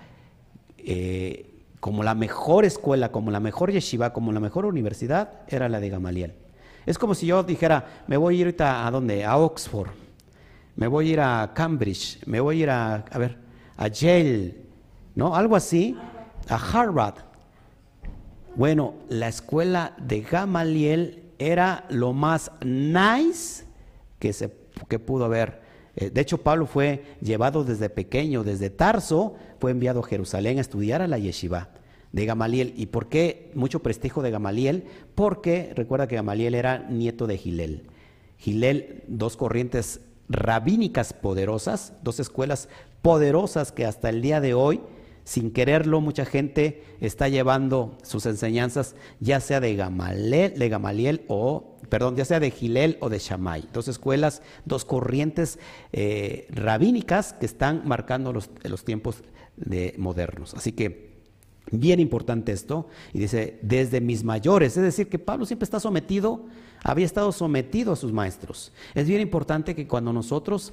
[0.77, 5.79] eh, como la mejor escuela, como la mejor yeshiva, como la mejor universidad, era la
[5.79, 6.33] de Gamaliel.
[6.85, 9.89] Es como si yo dijera, me voy a ir ahorita a dónde, a Oxford
[10.75, 13.37] me voy a ir a Cambridge, me voy a ir a, a ver,
[13.77, 14.55] a Yale,
[15.15, 15.35] ¿no?
[15.35, 15.97] Algo así,
[16.49, 17.15] a Harvard.
[18.55, 23.65] Bueno, la escuela de Gamaliel era lo más nice
[24.17, 24.49] que, se,
[24.87, 25.59] que pudo haber.
[25.97, 30.61] Eh, de hecho, Pablo fue llevado desde pequeño, desde Tarso, fue enviado a Jerusalén a
[30.61, 31.69] estudiar a la yeshiva
[32.13, 32.73] de Gamaliel.
[32.77, 34.85] ¿Y por qué mucho prestigio de Gamaliel?
[35.15, 37.87] Porque recuerda que Gamaliel era nieto de Gilel.
[38.37, 42.69] Gilel, dos corrientes rabínicas poderosas, dos escuelas
[43.01, 44.81] poderosas que hasta el día de hoy,
[45.25, 51.77] sin quererlo, mucha gente está llevando sus enseñanzas, ya sea de Gamaliel, de Gamaliel o,
[51.89, 53.67] perdón, ya sea de Gilel o de Shammai.
[53.73, 55.59] Dos escuelas, dos corrientes
[55.91, 58.49] eh, rabínicas que están marcando los,
[58.85, 59.23] tiempos
[59.57, 60.53] de modernos.
[60.53, 61.15] Así que
[61.71, 62.87] bien importante esto.
[63.11, 66.45] Y dice, desde mis mayores, es decir, que Pablo siempre está sometido
[66.85, 68.71] había estado sometido a sus maestros.
[68.93, 70.71] Es bien importante que cuando nosotros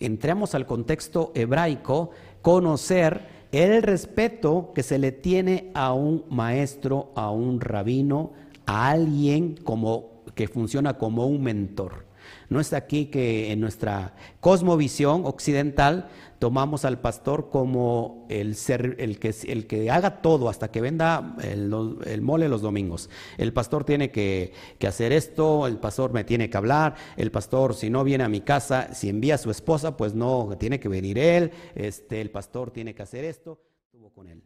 [0.00, 2.10] entremos al contexto hebraico,
[2.42, 8.32] conocer el respeto que se le tiene a un maestro, a un rabino,
[8.66, 12.05] a alguien como que funciona como un mentor.
[12.48, 16.08] No es aquí que en nuestra cosmovisión occidental
[16.38, 22.48] tomamos al pastor como el, ser, el, que, haga todo hasta que venda el, mole
[22.48, 23.08] los domingos.
[23.38, 24.52] El pastor tiene que,
[24.86, 28.40] hacer esto, el pastor me tiene que hablar, el pastor si no viene a mi
[28.40, 32.70] casa, si envía a su esposa, pues no, tiene que venir él, este, el pastor
[32.70, 33.60] tiene que hacer esto.
[33.84, 34.42] Estuvo con él.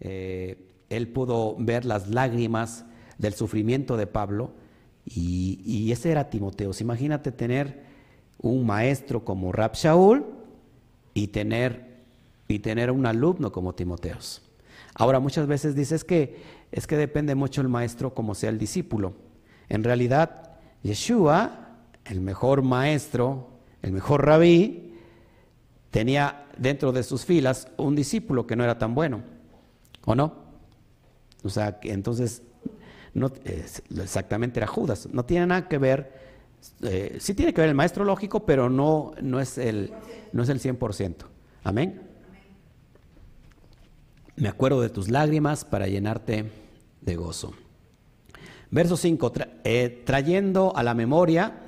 [0.00, 2.84] Eh, él pudo ver las lágrimas
[3.18, 4.52] del sufrimiento de Pablo
[5.14, 6.70] y, ese era Timoteo.
[6.80, 7.84] Imagínate tener
[8.40, 10.24] un maestro como Rab Shaul,
[11.18, 11.98] y tener,
[12.46, 14.42] y tener un alumno como Timoteos.
[14.94, 19.14] Ahora, muchas veces dices que es que depende mucho el maestro como sea el discípulo.
[19.68, 23.48] En realidad, Yeshua, el mejor maestro,
[23.82, 24.94] el mejor rabí,
[25.90, 29.22] tenía dentro de sus filas un discípulo que no era tan bueno,
[30.04, 30.34] ¿o no?
[31.42, 32.42] O sea, entonces,
[33.14, 35.08] no, exactamente era Judas.
[35.12, 36.12] No tiene nada que ver,
[36.82, 39.92] eh, sí tiene que ver el maestro lógico, pero no, no es el
[40.32, 41.16] no es el 100%.
[41.64, 42.02] Amén.
[44.36, 46.50] Me acuerdo de tus lágrimas para llenarte
[47.00, 47.54] de gozo.
[48.70, 49.32] Verso 5,
[49.64, 51.64] eh, trayendo a la memoria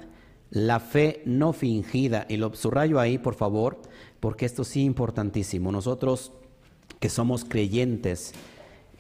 [0.51, 2.26] la fe no fingida.
[2.28, 3.80] Y lo subrayo ahí, por favor,
[4.20, 5.72] porque esto sí es importantísimo.
[5.72, 6.32] Nosotros
[6.99, 8.34] que somos creyentes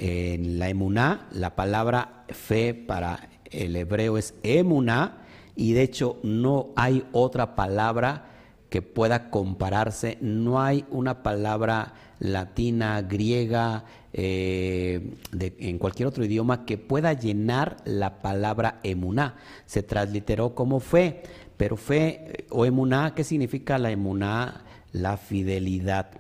[0.00, 5.18] en la emuná, la palabra fe para el hebreo es emuná,
[5.54, 8.24] y de hecho no hay otra palabra
[8.70, 16.78] que pueda compararse, no hay una palabra latina, griega, eh, en cualquier otro idioma que
[16.78, 19.36] pueda llenar la palabra emuná.
[19.66, 21.22] Se transliteró como fe,
[21.58, 24.64] pero fe eh, o emuná, ¿qué significa la emuná?
[24.92, 26.12] La fidelidad,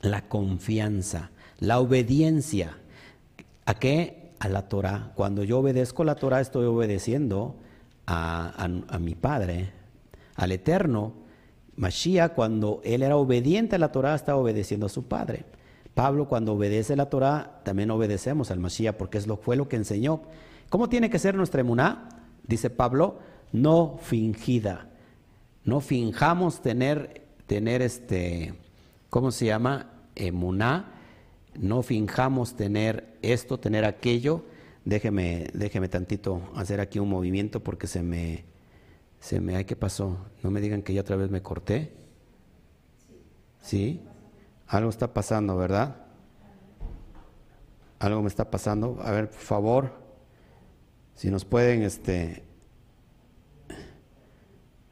[0.00, 2.76] la confianza, la obediencia.
[3.70, 4.32] ¿A qué?
[4.40, 5.12] A la Torah.
[5.14, 7.54] Cuando yo obedezco la Torah estoy obedeciendo
[8.04, 9.70] a, a mi Padre,
[10.34, 11.12] al Eterno.
[11.76, 15.44] Mashiach, cuando él era obediente a la Torah, estaba obedeciendo a su Padre.
[15.94, 19.76] Pablo, cuando obedece la Torah, también obedecemos al Mashiach, porque es lo, fue lo que
[19.76, 20.22] enseñó.
[20.68, 22.08] ¿Cómo tiene que ser nuestra emuná?
[22.42, 23.20] Dice Pablo,
[23.52, 24.88] no fingida.
[25.64, 28.52] No finjamos tener, tener este,
[29.10, 29.92] ¿cómo se llama?
[30.16, 30.94] Emuná.
[31.54, 34.44] No finjamos tener esto, tener aquello.
[34.84, 38.44] Déjeme, déjeme tantito hacer aquí un movimiento porque se me,
[39.20, 40.18] se me, ay, ¿qué pasó?
[40.42, 41.92] No me digan que ya otra vez me corté.
[43.60, 44.02] ¿Sí?
[44.66, 45.96] Algo está pasando, ¿verdad?
[47.98, 48.98] Algo me está pasando.
[49.02, 49.92] A ver, por favor,
[51.14, 52.42] si nos pueden, este,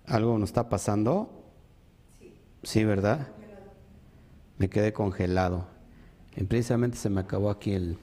[0.06, 1.30] algo nos está pasando.
[2.62, 3.28] Sí, ¿verdad?
[4.58, 5.66] Me quedé congelado.
[6.48, 7.98] Precisamente se me acabó aquí el,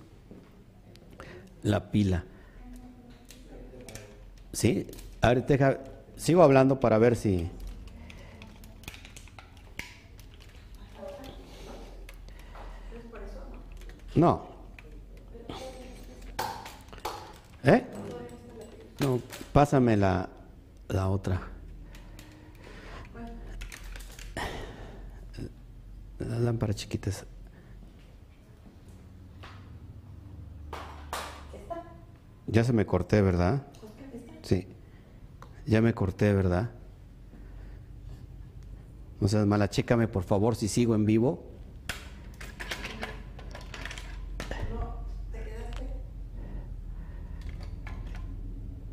[1.66, 2.24] la pila.
[4.53, 4.88] ¿Sí?
[5.22, 5.80] A ver, deja,
[6.16, 7.49] Sigo hablando para ver si...
[14.13, 14.47] No.
[17.66, 17.84] ¿Eh?
[18.99, 19.20] No,
[19.51, 20.30] pásame la,
[20.88, 21.41] la otra.
[26.20, 27.26] Las lámparas chiquitas.
[32.47, 33.67] Ya se me corté, ¿verdad?
[34.41, 34.67] Sí.
[35.65, 36.71] Ya me corté, ¿verdad?
[39.19, 41.43] No seas mala, chécame por favor si sigo en vivo.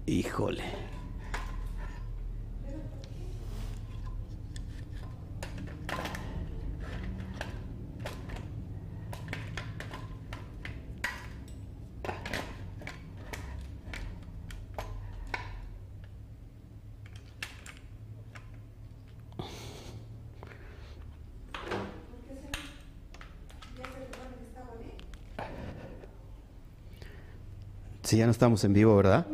[0.07, 0.82] Híjole.
[28.13, 29.27] Si ya no estamos en vivo, ¿verdad?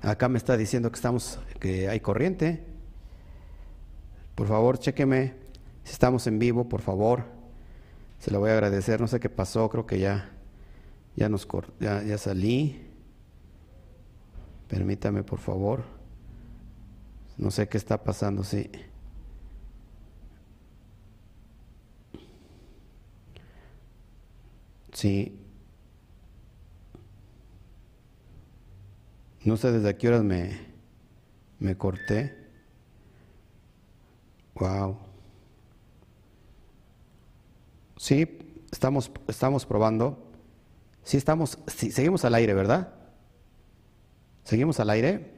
[0.00, 2.64] Acá me está diciendo que estamos, que hay corriente.
[4.36, 5.34] Por favor, chéqueme
[5.82, 7.24] si estamos en vivo, por favor.
[8.20, 9.00] Se lo voy a agradecer.
[9.00, 10.30] No sé qué pasó, creo que ya,
[11.16, 11.48] ya nos
[11.80, 12.80] ya, ya salí.
[14.68, 15.82] Permítame, por favor.
[17.36, 18.70] No sé qué está pasando, sí.
[24.92, 25.45] Sí,
[29.46, 30.58] No sé desde qué horas me,
[31.60, 32.36] me corté.
[34.56, 34.98] Wow.
[37.96, 38.38] Sí,
[38.72, 40.18] estamos, estamos probando.
[41.04, 42.92] Sí, estamos, sí, seguimos al aire, ¿verdad?
[44.42, 45.32] ¿Seguimos al aire?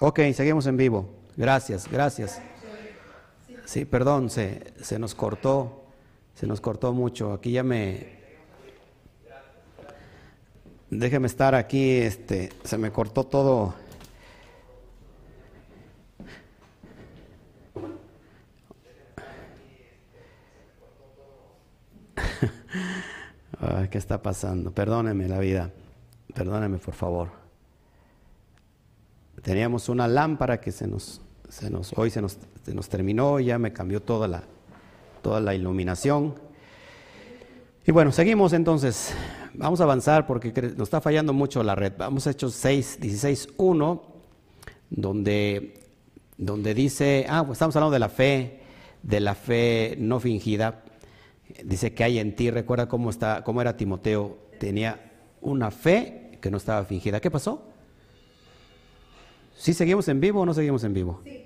[0.00, 1.08] Ok, seguimos en vivo.
[1.36, 2.42] Gracias, gracias.
[3.64, 5.84] Sí, perdón, se, se nos cortó,
[6.34, 7.32] se nos cortó mucho.
[7.32, 8.21] Aquí ya me,
[10.94, 13.72] Déjeme estar aquí, este, se me cortó todo.
[23.90, 24.70] ¿Qué está pasando?
[24.72, 25.70] Perdóneme la vida.
[26.34, 27.30] Perdóneme, por favor.
[29.40, 33.58] Teníamos una lámpara que se nos, se nos hoy se nos, se nos terminó, ya
[33.58, 34.42] me cambió toda la,
[35.22, 36.34] toda la iluminación.
[37.84, 39.12] Y bueno, seguimos entonces.
[39.54, 41.92] Vamos a avanzar porque nos está fallando mucho la red.
[41.98, 44.02] Vamos a Hechos 6, 16, 1,
[44.88, 45.80] donde,
[46.38, 48.60] donde dice, ah, pues estamos hablando de la fe,
[49.02, 50.84] de la fe no fingida.
[51.64, 55.10] Dice que hay en ti, recuerda cómo, está, cómo era Timoteo, tenía
[55.40, 57.20] una fe que no estaba fingida.
[57.20, 57.66] ¿Qué pasó?
[59.56, 61.20] ¿Sí seguimos en vivo o no seguimos en vivo?
[61.24, 61.44] Sí,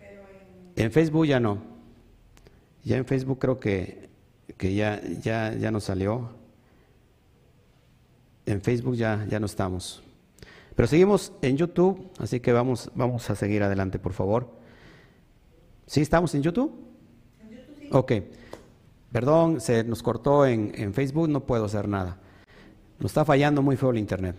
[0.00, 0.22] pero
[0.74, 0.84] en...
[0.86, 1.58] en Facebook ya no.
[2.82, 4.06] Ya en Facebook creo que,
[4.56, 6.30] que ya, ya, ya nos salió.
[8.46, 10.02] En Facebook ya, ya no estamos.
[10.74, 14.48] Pero seguimos en YouTube, así que vamos, vamos a seguir adelante, por favor.
[15.86, 16.72] ¿Sí estamos en YouTube?
[17.40, 17.88] En YouTube sí.
[17.92, 18.12] Ok.
[19.10, 22.18] Perdón, se nos cortó en, en Facebook, no puedo hacer nada.
[22.98, 24.36] Nos está fallando muy feo el internet.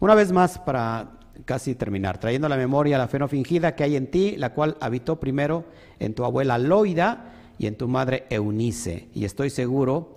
[0.00, 3.84] Una vez más, para casi terminar, trayendo a la memoria la fe no fingida que
[3.84, 5.64] hay en ti, la cual habitó primero
[5.98, 9.08] en tu abuela Loida y en tu madre Eunice.
[9.14, 10.14] Y estoy seguro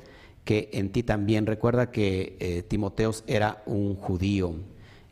[0.48, 1.46] que en ti también.
[1.46, 4.56] Recuerda que eh, Timoteos era un judío.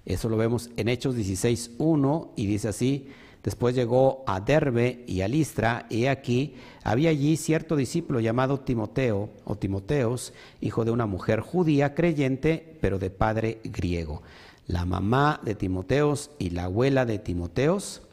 [0.05, 3.09] Eso lo vemos en Hechos 16.1 y dice así,
[3.43, 6.53] después llegó a Derbe y a Listra y aquí
[6.83, 12.97] había allí cierto discípulo llamado Timoteo o Timoteos, hijo de una mujer judía creyente, pero
[12.97, 14.21] de padre griego.
[14.67, 18.03] La mamá de Timoteos y la abuela de Timoteos,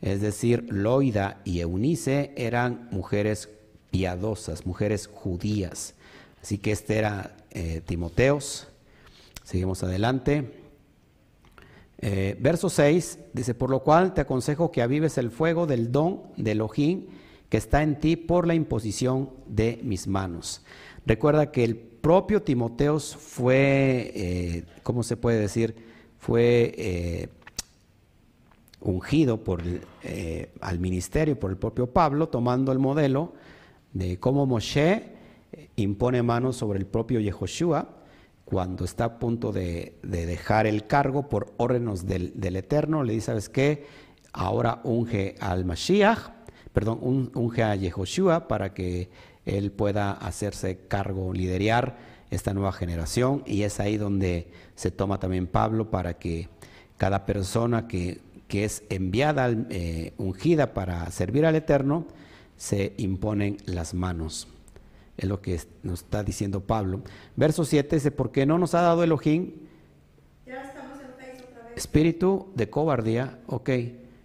[0.00, 3.50] es decir, Loida y Eunice, eran mujeres
[3.92, 5.94] piadosas, mujeres judías.
[6.42, 8.66] Así que este era eh, Timoteos.
[9.44, 10.50] Seguimos adelante.
[11.98, 16.22] Eh, verso 6 dice, por lo cual te aconsejo que avives el fuego del don
[16.36, 17.06] de Elohim
[17.48, 20.62] que está en ti por la imposición de mis manos.
[21.04, 25.92] Recuerda que el propio Timoteos fue, eh, ¿cómo se puede decir?
[26.18, 27.28] fue
[28.78, 29.60] ungido por
[30.60, 33.32] al ministerio por el propio Pablo, tomando el modelo
[33.92, 35.04] de cómo Moshe
[35.52, 37.88] eh, impone manos sobre el propio Yehoshua
[38.44, 43.48] cuando está a punto de, dejar el cargo por órdenes del, Eterno, le dice, ¿sabes
[43.48, 43.86] qué?
[44.32, 46.18] Ahora unge al Mashiach,
[46.72, 49.08] perdón, unge a Yehoshua para que
[49.46, 51.96] él pueda hacerse cargo, liderar
[52.30, 56.48] esta nueva generación y es ahí donde se toma también Pablo para que
[56.96, 58.20] cada persona que,
[58.50, 62.06] es enviada, eh, ungida para servir al Eterno,
[62.62, 64.46] se imponen las manos.
[65.16, 67.00] Es lo que nos está diciendo Pablo.
[67.34, 69.50] Verso 7 dice, porque no nos ha dado Elohim
[71.74, 73.40] espíritu de cobardía.
[73.48, 73.70] Ok,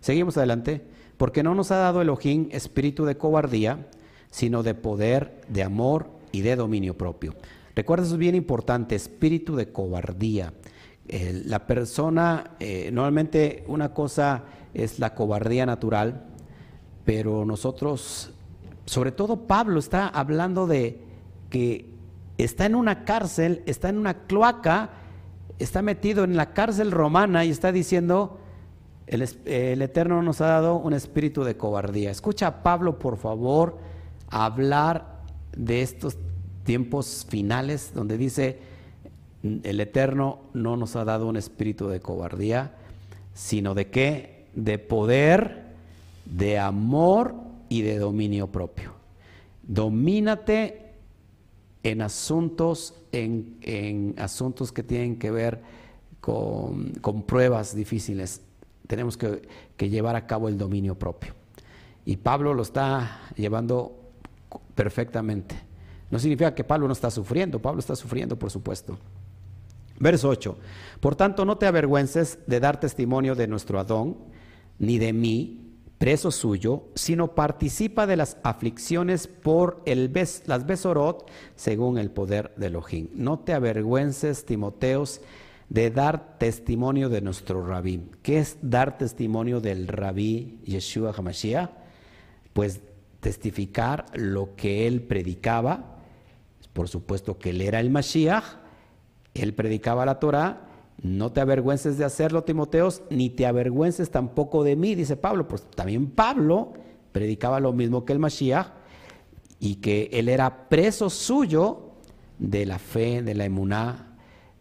[0.01, 0.83] seguimos adelante.
[1.17, 3.87] Porque no nos ha dado Elohim espíritu de cobardía,
[4.29, 7.33] sino de poder, de amor y de dominio propio.
[7.75, 10.53] Recuerda, eso es bien importante, espíritu de cobardía.
[11.07, 14.43] la persona, eh, normalmente una cosa
[14.75, 16.26] es la cobardía natural,
[17.07, 18.31] pero nosotros,
[18.85, 20.99] sobre todo Pablo está hablando de
[21.49, 21.89] que
[22.37, 24.89] está en una cárcel, está en una cloaca,
[25.57, 28.39] está metido en la cárcel romana y está diciendo,
[29.07, 32.11] el, el Eterno nos ha dado un espíritu de cobardía.
[32.11, 33.77] Escucha a Pablo, por favor,
[34.29, 35.21] hablar
[35.55, 36.17] de estos
[36.65, 38.59] tiempos finales donde dice,
[39.43, 42.73] el Eterno no nos ha dado un espíritu de cobardía,
[43.33, 44.49] sino de qué?
[44.55, 45.66] De poder,
[46.29, 47.35] de amor
[47.69, 48.93] y de dominio propio.
[49.63, 50.93] Domínate
[51.83, 55.61] en asuntos, en, asuntos que tienen que ver
[56.19, 56.91] con,
[57.25, 58.41] pruebas difíciles.
[58.87, 61.33] Tenemos que, que llevar a cabo el dominio propio.
[62.05, 64.11] Y Pablo lo está llevando
[64.75, 65.55] perfectamente.
[66.09, 68.97] No significa que Pablo no está sufriendo, Pablo está sufriendo, por supuesto.
[69.99, 70.57] Verso 8.
[71.01, 74.17] Por tanto, no te avergüences de dar testimonio de nuestro Adón,
[74.79, 75.66] ni de mí,
[75.97, 80.11] preso suyo, sino participa de las aflicciones por el
[80.45, 83.09] las besorot, según el poder de Elohim.
[83.13, 85.21] No te avergüences, Timoteos,
[85.69, 88.09] de dar testimonio de nuestro rabí.
[88.21, 91.71] ¿Qué es dar testimonio del rabí Yeshua HaMashiach?
[92.53, 92.79] Pues
[93.19, 95.97] testificar lo que él predicaba,
[96.73, 98.43] por supuesto que él era el Mashiach,
[99.33, 100.66] él predicaba la Torah,
[101.01, 105.63] no te avergüences de hacerlo, Timoteos, ni te avergüences tampoco de mí, dice Pablo, pues
[105.71, 106.73] también Pablo
[107.11, 108.67] predicaba lo mismo que el Mashiach
[109.59, 111.91] y que él era preso suyo
[112.39, 114.17] de la fe, de la emuná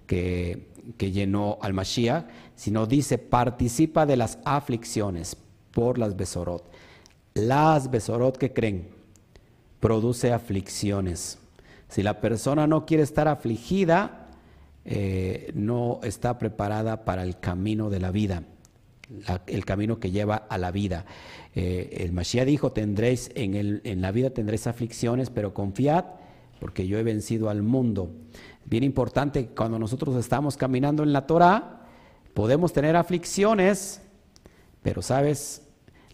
[0.06, 5.36] que, que llenó al Mashiach, sino dice, participa de las aflicciones
[5.72, 6.70] por las Besorot.
[7.34, 8.88] Las Besorot que creen
[9.80, 11.38] produce aflicciones.
[11.88, 14.25] Si la persona no quiere estar afligida,
[14.86, 18.44] eh, no está preparada para el camino de la vida,
[19.46, 21.04] el camino que lleva a la vida.
[21.54, 26.04] Eh, el Mashiach dijo, tendréis en, el, en la vida tendréis aflicciones, pero confiad
[26.60, 28.10] porque yo he vencido al mundo.
[28.64, 31.82] Bien importante, cuando nosotros estamos caminando en la Torah,
[32.34, 34.00] podemos tener aflicciones,
[34.82, 35.62] pero sabes,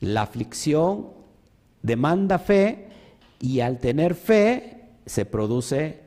[0.00, 1.08] la aflicción
[1.82, 2.88] demanda fe
[3.38, 6.00] y al tener fe se produce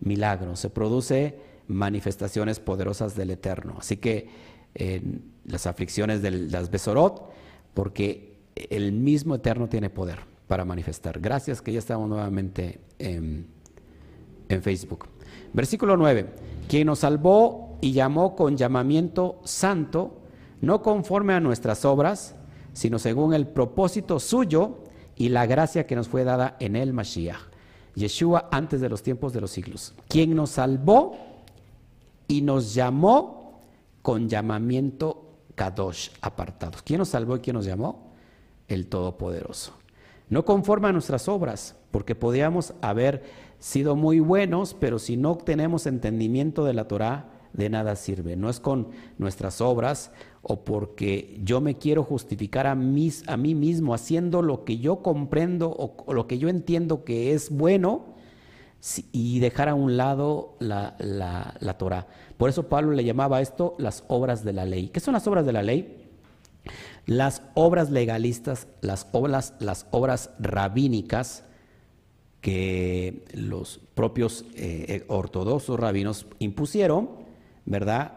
[0.00, 3.76] milagros, se produce manifestaciones poderosas del Eterno.
[3.78, 4.28] Así que
[4.74, 7.30] en las aflicciones de las Besorot,
[7.74, 11.20] porque el mismo Eterno tiene poder para manifestar.
[11.20, 13.46] Gracias que ya estamos nuevamente en,
[14.48, 15.06] en Facebook.
[15.52, 16.26] Versículo 9.
[16.68, 20.20] Quien nos salvó y llamó con llamamiento santo,
[20.60, 22.36] no conforme a nuestras obras,
[22.72, 24.84] sino según el propósito suyo
[25.16, 27.52] y la gracia que nos fue dada en el Mashiach
[27.94, 31.16] Yeshua antes de los tiempos de los siglos, quien nos salvó
[32.32, 33.60] y nos llamó
[34.00, 36.80] con llamamiento Kadosh, apartados.
[36.80, 38.14] ¿Quién nos salvó y quién nos llamó?
[38.68, 39.74] El Todopoderoso.
[40.30, 43.22] No conforme a nuestras obras, porque podíamos haber
[43.58, 48.34] sido muy buenos, pero si no tenemos entendimiento de la Torah, de nada sirve.
[48.34, 50.10] No es con nuestras obras
[50.40, 55.68] o porque yo me quiero justificar a, a mí mismo haciendo lo que yo comprendo
[55.68, 58.14] o, lo que yo entiendo que es bueno
[59.12, 62.06] y dejar a un lado la, la, la Torah.
[62.36, 64.88] Por eso Pablo le llamaba a esto las obras de la ley.
[64.88, 66.08] ¿Qué son las obras de la ley?
[67.06, 71.44] Las obras legalistas, las obras, las obras rabínicas
[72.40, 77.22] que los propios eh, ortodoxos rabinos impusieron
[77.64, 78.12] ¿verdad?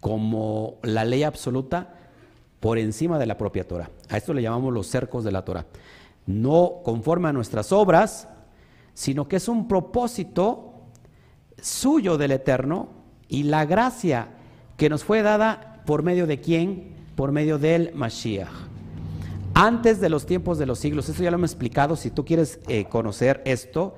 [0.00, 1.94] Como la ley absoluta
[2.60, 3.90] por encima de la propia Torah.
[4.08, 5.66] A esto le llamamos los cercos de la Torah.
[6.26, 8.28] No conforme a nuestras obras,
[8.98, 10.72] sino que es un propósito
[11.62, 12.88] suyo del Eterno
[13.28, 14.30] y la gracia
[14.76, 16.96] que nos fue dada por medio de quién?
[17.14, 18.50] Por medio del Mashiach.
[19.54, 22.58] Antes de los tiempos de los siglos, esto ya lo hemos explicado, si tú quieres
[22.66, 23.94] eh, conocer esto,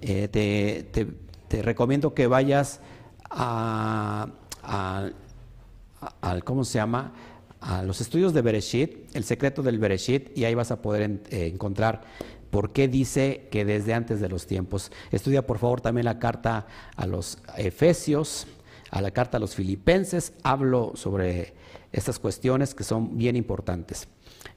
[0.00, 2.80] eh, te recomiendo que vayas
[3.30, 4.26] a,
[6.42, 7.12] ¿cómo se llama?
[7.60, 11.46] A los estudios de Bereshit, el secreto del Bereshit, y ahí vas a poder eh,
[11.46, 12.02] encontrar
[12.50, 14.92] por qué dice que desde antes de los tiempos.
[15.10, 16.66] Estudia por favor también la carta
[16.96, 18.46] a los Efesios,
[18.90, 21.54] a la carta a los Filipenses, hablo sobre
[21.92, 24.08] estas cuestiones que son bien importantes.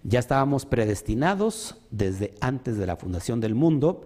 [0.04, 4.06] Ya estábamos predestinados desde antes de la fundación del mundo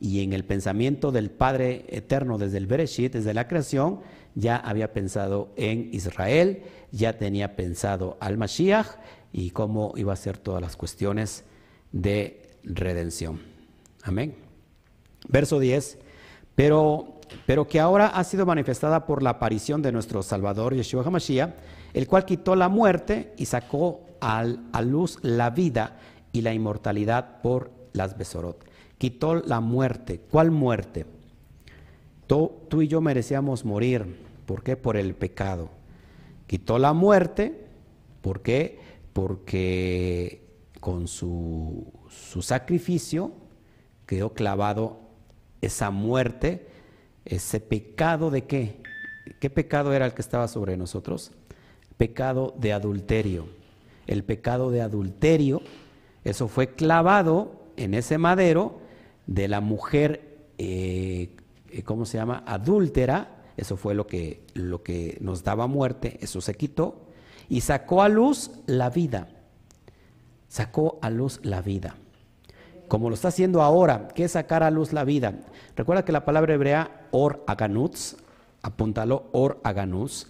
[0.00, 4.00] y en el pensamiento del Padre Eterno desde el Bereshit, desde la creación,
[4.34, 6.62] ya había pensado en Israel,
[6.92, 8.98] ya tenía pensado al Mashiach
[9.32, 11.44] y cómo iba a ser todas las cuestiones
[11.92, 13.40] de redención.
[14.02, 14.34] Amén.
[15.28, 15.98] Verso 10,
[16.54, 21.54] pero, pero que ahora ha sido manifestada por la aparición de nuestro Salvador Yeshua HaMashiach,
[21.94, 25.98] el cual quitó la muerte y sacó a luz la vida
[26.32, 28.64] y la inmortalidad por las Besorot
[29.04, 30.20] quitó la muerte.
[30.30, 31.04] ¿Cuál muerte?
[32.26, 34.16] Tú, y yo merecíamos morir.
[34.46, 34.76] ¿Por qué?
[34.76, 35.68] Por el pecado.
[36.46, 37.66] Quitó la muerte.
[38.22, 38.78] ¿Por qué?
[39.12, 40.42] Porque
[40.80, 41.92] con su,
[42.32, 43.32] su sacrificio
[44.06, 45.00] quedó clavado
[45.60, 46.68] esa muerte,
[47.24, 48.82] ese pecado de qué?
[49.40, 51.32] ¿Qué pecado era el que estaba sobre nosotros?
[51.96, 53.46] Pecado de adulterio.
[54.06, 55.62] El pecado de adulterio,
[56.24, 58.78] eso fue clavado en ese madero
[59.26, 61.34] de la mujer, eh,
[61.70, 62.44] eh, ¿cómo se llama?
[62.46, 67.06] Adúltera, eso fue lo que, lo que nos daba muerte, eso se quitó,
[67.48, 69.28] y sacó a luz la vida,
[70.48, 71.96] sacó a luz la vida.
[72.88, 75.34] Como lo está haciendo ahora, ¿qué es sacar a luz la vida?
[75.76, 78.16] Recuerda que la palabra hebrea or aganutz,
[78.62, 80.26] apúntalo, or aganutz,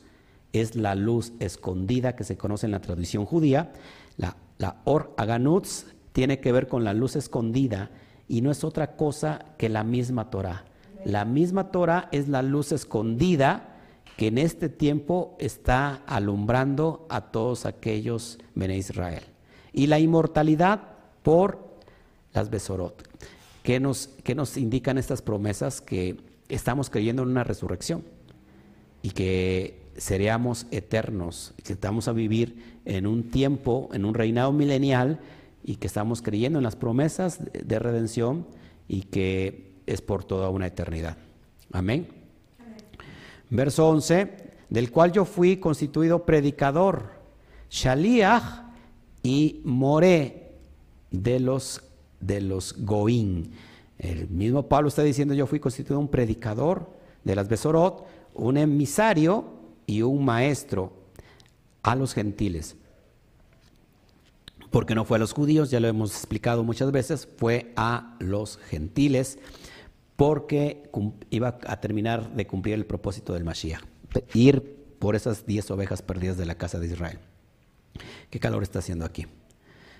[0.53, 3.73] es la luz escondida que se conoce en la tradición judía.
[4.17, 7.91] La, la or aganutz tiene que ver con la luz escondida
[8.29, 10.65] y no es otra cosa que la misma Torah.
[11.05, 13.75] La misma Torah es la luz escondida
[14.17, 19.25] que en este tiempo está alumbrando a todos aquellos Bene Israel.
[19.73, 20.83] Y la inmortalidad
[21.23, 21.64] por
[22.35, 23.09] las Besorot.
[23.62, 25.80] ¿Qué nos, nos indican estas promesas?
[25.80, 26.16] Que
[26.49, 28.05] estamos creyendo en una resurrección
[29.03, 35.20] y que seríamos eternos, que estamos a vivir en un tiempo, en un reinado milenial
[35.62, 38.47] y que estamos creyendo en las promesas de redención
[38.89, 41.16] y que es por toda una eternidad.
[41.72, 42.09] Amén.
[43.51, 44.32] Verso 11,
[44.68, 47.12] del cual yo fui constituido predicador,
[47.70, 48.64] Shaliach
[49.22, 50.53] y Moré
[51.11, 51.82] de los,
[52.27, 53.53] de los Goín.
[53.99, 56.91] El mismo Pablo está diciendo, yo fui constituido un predicador
[57.22, 59.45] de las Besorot, un emisario
[59.87, 60.93] y un maestro
[61.83, 62.77] a los gentiles
[64.75, 68.59] porque no fue a los judíos, ya lo hemos explicado muchas veces, fue a los
[68.59, 69.39] gentiles,
[70.16, 70.91] porque
[71.31, 73.85] iba a terminar de cumplir el propósito del Mashiach,
[74.35, 77.20] ir por esas diez ovejas perdidas de la casa de Israel.
[78.31, 79.29] ¿Qué calor está haciendo aquí?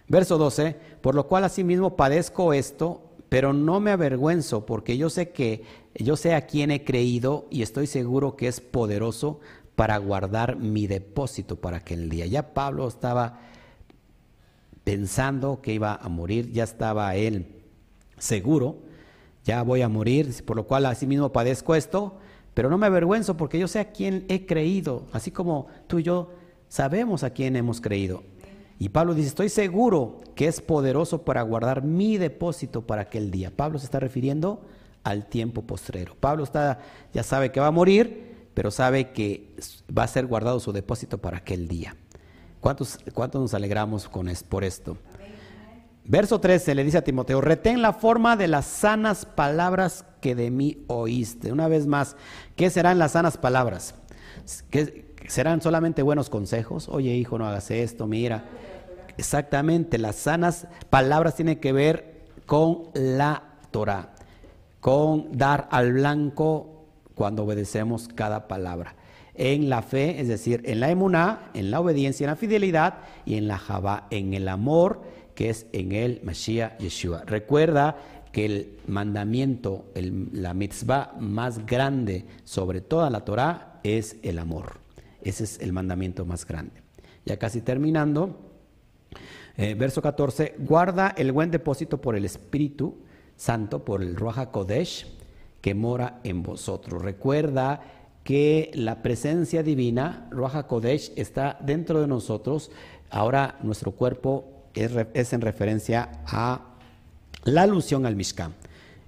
[0.09, 5.31] Verso 12, por lo cual asimismo padezco esto, pero no me avergüenzo, porque yo sé
[5.31, 5.63] que
[5.95, 9.41] yo sé a quién he creído y estoy seguro que es poderoso
[9.77, 12.27] para guardar mi depósito para aquel día.
[12.27, 13.41] Ya Pablo estaba
[14.85, 17.47] pensando que iba a morir, ya estaba él
[18.19, 18.77] seguro,
[19.45, 22.19] ya voy a morir, por lo cual así mismo padezco esto,
[22.55, 26.05] pero no me avergüenzo porque yo sé a quién he creído, así como tú y
[26.05, 26.31] yo
[26.69, 28.23] sabemos a quién hemos creído.
[28.79, 33.53] Y Pablo dice, estoy seguro que es poderoso para guardar mi depósito para aquel día.
[33.55, 34.63] Pablo se está refiriendo
[35.05, 36.17] al tiempo postrero.
[36.19, 36.81] Pablo está,
[37.13, 39.55] ya sabe que va a morir, pero sabe que
[39.97, 41.97] va a ser guardado su depósito para aquel día.
[42.61, 44.97] ¿Cuántos, cuántos nos alegramos con por esto?
[46.07, 50.51] Verso 13 le dice a Timoteo, retén la forma de las sanas palabras que de
[50.51, 51.53] mí oíste.
[51.53, 52.17] Una vez más,
[52.57, 53.95] ¿qué serán las sanas palabras?
[54.71, 56.89] ¿Qué, ¿Serán solamente buenos consejos?
[56.89, 58.45] Oye, hijo, no hagas esto, mira.
[59.17, 62.15] Exactamente, las sanas palabras tienen que ver
[62.47, 64.11] con la Torah,
[64.81, 68.97] con dar al blanco cuando obedecemos cada palabra.
[69.35, 72.95] En la fe, es decir, en la emuná, en la obediencia, en la fidelidad
[73.25, 75.03] y en la jabá, en el amor
[75.35, 77.23] que es en el Mashiach Yeshua.
[77.27, 77.97] Recuerda
[78.31, 79.87] que el mandamiento,
[80.33, 84.84] la mitzvah más grande sobre toda la Torah es el amor.
[85.25, 86.83] Ese es el mandamiento más grande.
[87.25, 88.39] Ya casi terminando,
[89.57, 92.97] eh, verso 14, guarda el buen depósito por el Espíritu
[93.37, 95.07] Santo, por el Ruach Kodesh,
[95.61, 97.03] que mora en vosotros.
[97.03, 97.81] Recuerda
[98.23, 102.71] que la presencia divina, Ruach Kodesh, está dentro de nosotros.
[103.11, 106.75] Ahora nuestro cuerpo es, en referencia a
[107.45, 108.55] la alusión al Mishkan.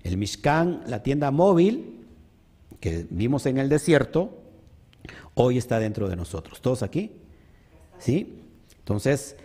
[0.03, 2.05] El Mishkan, la tienda móvil
[2.81, 4.46] que vimos en el desierto,
[5.37, 6.61] hoy está dentro de nosotros.
[6.61, 7.13] ¿Todos aquí?
[7.99, 8.43] ¿Sí?
[8.79, 9.37] Entonces,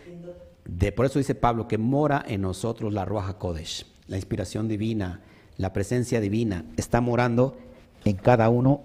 [0.66, 5.22] de, por eso dice Pablo que mora en nosotros la Ruaja Kodesh, la inspiración divina,
[5.58, 7.58] la presencia divina, está morando
[8.06, 8.82] en cada uno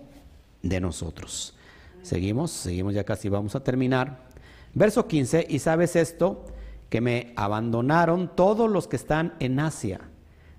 [0.62, 1.54] de nosotros.
[2.02, 4.26] Seguimos, seguimos, ya casi vamos a terminar.
[4.74, 6.44] Verso 15, y sabes esto,
[6.90, 10.00] que me abandonaron todos los que están en Asia,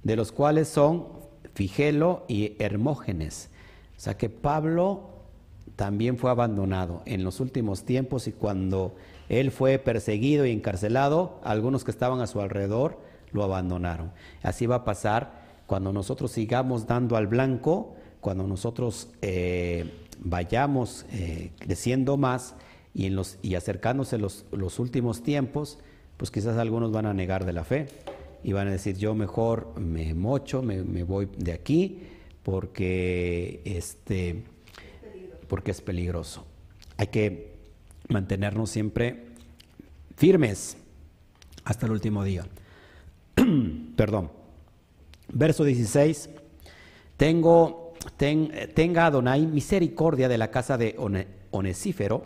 [0.04, 1.08] de los cuales son
[1.54, 3.50] Figelo y Hermógenes.
[3.98, 5.17] O sea que Pablo
[5.78, 8.94] también fue abandonado en los últimos tiempos y cuando
[9.30, 13.00] él fue perseguido y encarcelado, algunos que estaban a su alrededor
[13.32, 14.12] lo abandonaron.
[14.44, 21.52] Así va a pasar cuando nosotros sigamos dando al blanco, cuando nosotros eh, vayamos eh,
[21.60, 22.56] creciendo más
[22.94, 25.78] y, acercándose los, los últimos tiempos,
[26.18, 27.88] pues quizás algunos van a negar de la fe
[28.44, 32.02] y van a decir yo mejor me mocho, me, voy de aquí
[32.42, 34.44] porque, este,
[35.48, 36.46] porque es peligroso.
[36.98, 37.58] Hay que
[38.10, 39.28] mantenernos siempre
[40.16, 40.78] firmes
[41.64, 42.46] hasta el último día.
[43.96, 44.32] Perdón.
[45.30, 46.30] Verso 16.
[47.18, 50.96] Tengo, tenga Adonai misericordia de la casa de
[51.52, 52.24] Onesífero,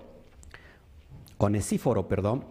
[1.38, 2.44] Onesíforo, perdón,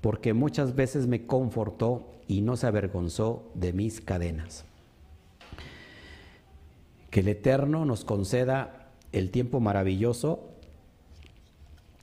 [0.00, 4.64] porque muchas veces me confortó y no se avergonzó de mis cadenas.
[7.10, 10.50] Que el Eterno nos conceda el tiempo maravilloso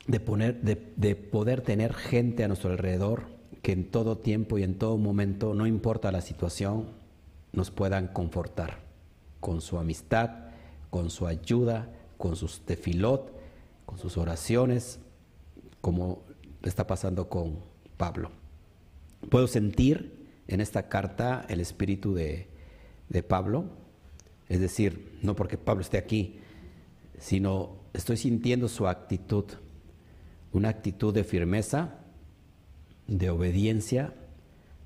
[0.08, 3.24] de, poner, de, poder tener gente a nuestro alrededor
[3.62, 6.88] que en todo tiempo y en todo momento, no importa la situación,
[7.54, 8.80] nos puedan confortar
[9.40, 10.32] con su amistad,
[10.90, 13.32] con su ayuda, con sus tefilot,
[13.86, 15.00] con sus oraciones,
[15.82, 16.24] como
[16.64, 17.60] está pasando con
[17.98, 18.32] Pablo.
[19.30, 22.48] Puedo sentir en esta carta el espíritu de,
[23.10, 23.66] de Pablo,
[24.50, 26.40] es decir, no porque Pablo esté aquí,
[27.24, 29.46] sino estoy sintiendo su actitud,
[30.52, 32.02] una actitud de firmeza,
[33.08, 34.14] de obediencia,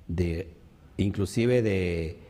[0.06, 0.54] de
[0.98, 2.20] inclusive de,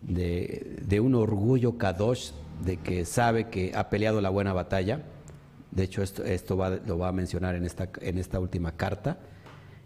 [0.00, 2.30] de, un orgullo kadosh
[2.64, 5.02] de que sabe que ha peleado la buena batalla.
[5.70, 6.56] De hecho, esto, esto
[6.86, 9.18] lo va a mencionar en esta, en esta última carta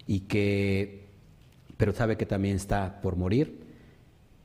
[0.06, 1.08] y que,
[1.76, 3.64] pero sabe que también está por morir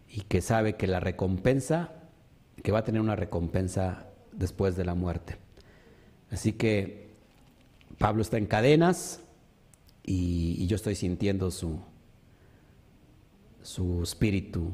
[0.09, 1.91] y que sabe que la recompensa,
[2.63, 4.07] que va a tener una recompensa
[4.37, 5.37] después de la muerte.
[6.31, 7.09] Así que
[7.97, 9.21] Pablo está en cadenas
[10.03, 11.79] y, yo estoy sintiendo su,
[13.61, 14.71] su espíritu.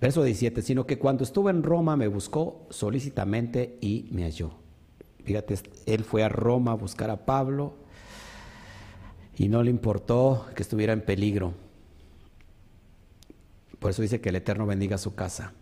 [0.00, 4.52] Verso 17, sino que cuando estuve en Roma me buscó solícitamente y me halló.
[5.24, 7.74] Fíjate, él fue a Roma a buscar a Pablo
[9.36, 11.54] y no le importó que estuviera en peligro.
[13.78, 15.52] Por eso dice que el Eterno bendiga su casa.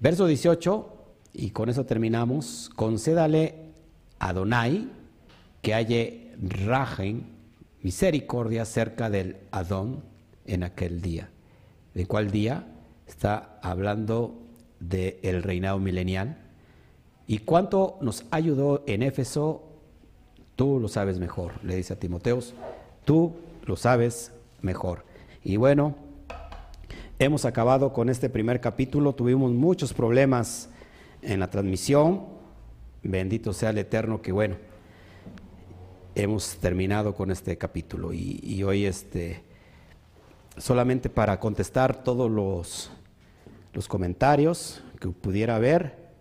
[0.00, 1.01] Verso 18,
[1.32, 3.72] y con eso terminamos, concédale
[4.18, 4.88] a Donai
[5.60, 7.26] que halle rajen,
[7.82, 10.02] misericordia cerca del Adón
[10.44, 11.30] en aquel día.
[11.94, 12.66] ¿De cuál día?
[13.06, 14.34] Está hablando
[14.80, 16.38] del reinado milenial.
[17.26, 19.72] ¿Y cuánto nos ayudó en Éfeso
[20.56, 22.54] Tú lo sabes mejor, le dice a Timoteos,
[23.04, 23.32] tú
[23.64, 25.04] lo sabes mejor.
[25.42, 25.94] Y bueno,
[27.18, 30.68] hemos acabado con este primer capítulo, tuvimos muchos problemas
[31.22, 32.26] en la transmisión,
[33.02, 34.56] bendito sea el Eterno que bueno,
[36.14, 38.12] hemos terminado con este capítulo.
[38.12, 39.42] Y, hoy este,
[40.56, 42.90] solamente para contestar todos los,
[43.72, 46.12] los comentarios que pudiera haber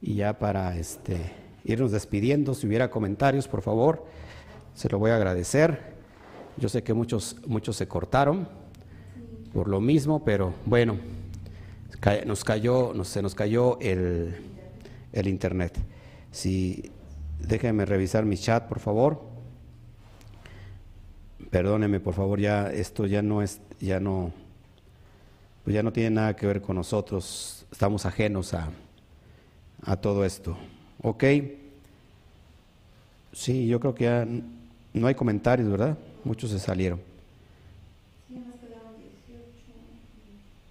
[0.00, 1.32] y ya para este,
[1.64, 4.04] irnos despidiendo, si hubiera comentarios, por favor,
[4.74, 5.96] se lo voy a agradecer.
[6.56, 8.48] Yo sé que muchos, muchos se cortaron
[9.52, 10.96] por lo mismo, pero bueno,
[12.26, 14.36] nos cayó, se nos cayó el,
[15.12, 15.78] el internet.
[16.30, 16.90] Si
[17.40, 19.22] déjenme revisar mi chat, por favor.
[21.50, 24.32] Perdóneme, por favor, ya esto ya no es, ya no,
[25.64, 27.66] pues ya no tiene nada que ver con nosotros.
[27.72, 28.70] Estamos ajenos a,
[29.82, 30.56] a todo esto.
[31.02, 31.24] ¿Ok?
[33.32, 34.26] Sí, yo creo que ya
[34.92, 35.96] no hay comentarios, ¿verdad?
[36.24, 37.00] Muchos se salieron.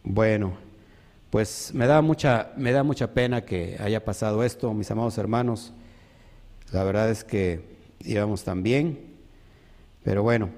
[0.03, 0.53] Bueno,
[1.30, 5.73] pues me da mucha, me da mucha pena que haya pasado esto, mis amados hermanos.
[6.71, 7.61] La verdad es que
[8.05, 8.99] íbamos tan bien,
[10.03, 10.49] pero bueno,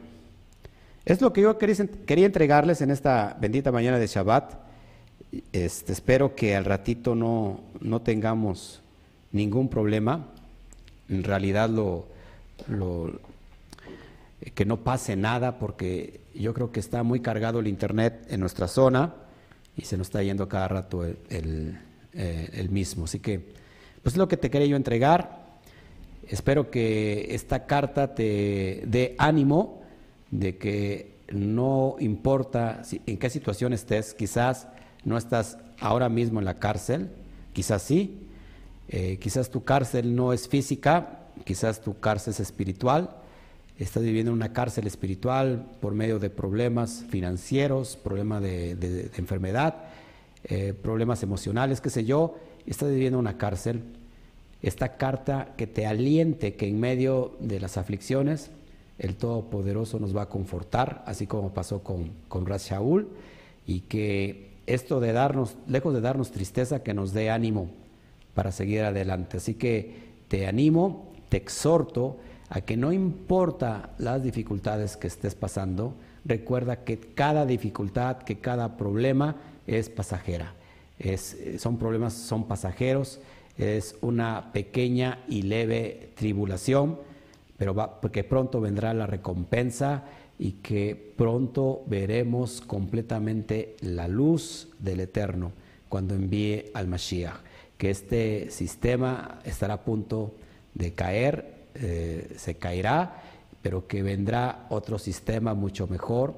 [1.06, 4.54] es lo que yo quería, entregarles en esta bendita mañana de Shabbat.
[5.52, 8.82] Este, espero que al ratito no, no tengamos
[9.32, 10.28] ningún problema.
[11.08, 12.06] En realidad lo,
[14.54, 18.68] que no pase nada porque yo creo que está muy cargado el internet en nuestra
[18.68, 19.16] zona
[19.80, 21.80] y se nos está yendo cada rato el,
[22.14, 23.06] eh, mismo.
[23.06, 23.40] Así que,
[24.04, 25.60] pues es lo que te quería yo entregar.
[26.28, 29.82] Espero que esta carta te dé ánimo
[30.32, 34.68] de que no importa en qué situación estés, quizás
[35.06, 37.10] no estás ahora mismo en la cárcel,
[37.54, 38.28] quizás sí,
[38.90, 43.16] eh, quizás tu cárcel no es física, quizás tu cárcel es espiritual,
[43.84, 49.76] estás viviendo en una cárcel espiritual por medio de problemas financieros, problemas de, enfermedad,
[50.44, 53.84] eh, problemas emocionales, qué sé yo, estás viviendo en una cárcel.
[54.62, 58.52] Esta carta que te aliente que en medio de las aflicciones
[58.98, 63.08] el Todopoderoso nos va a confortar, así como pasó con, con Ras Shaul,
[63.66, 67.70] y que esto de darnos, lejos de darnos tristeza, que nos dé ánimo
[68.34, 69.38] para seguir adelante.
[69.38, 72.18] Así que te animo, te exhorto
[72.50, 75.94] a que no importa las dificultades que estés pasando,
[76.26, 79.36] recuerda que cada dificultad, que cada problema
[79.68, 80.54] es pasajera.
[80.98, 83.20] Es, son problemas, son pasajeros,
[83.58, 86.98] es una pequeña y leve tribulación,
[87.58, 90.06] pero va, porque pronto vendrá la recompensa
[90.40, 95.52] y que pronto veremos completamente la luz del Eterno
[95.90, 97.42] cuando envíe al Mashiach,
[97.78, 100.34] que este sistema estará a punto
[100.74, 103.22] de caer eh, se caerá,
[103.62, 106.36] pero que vendrá otro sistema mucho mejor,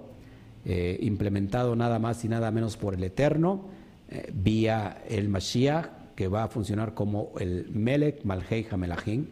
[0.66, 3.66] eh, implementado nada más y nada menos por el Eterno,
[4.10, 9.26] eh, vía el Mashiach, que va a funcionar como el Melech Malhei Hamelachim,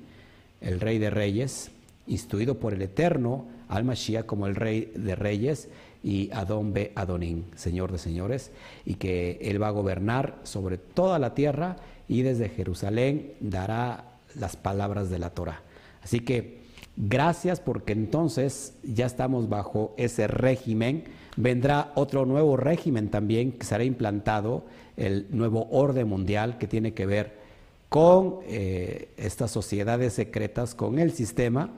[0.62, 1.72] el Rey de Reyes,
[2.08, 5.70] instruido por el Eterno al Mashiach como el Rey de Reyes
[6.04, 8.52] y Adón be Adonín, Señor de Señores,
[8.86, 11.76] y que Él va a gobernar sobre toda la tierra
[12.08, 14.06] y desde Jerusalén dará
[14.36, 15.62] las palabras de la Torah.
[16.04, 16.60] Así que
[16.98, 21.06] gracias porque entonces ya estamos bajo ese régimen.
[21.38, 24.66] Vendrá otro nuevo régimen también que será implantado,
[24.98, 27.40] el nuevo orden mundial que tiene que ver
[27.88, 31.72] con eh, estas sociedades secretas, con el sistema.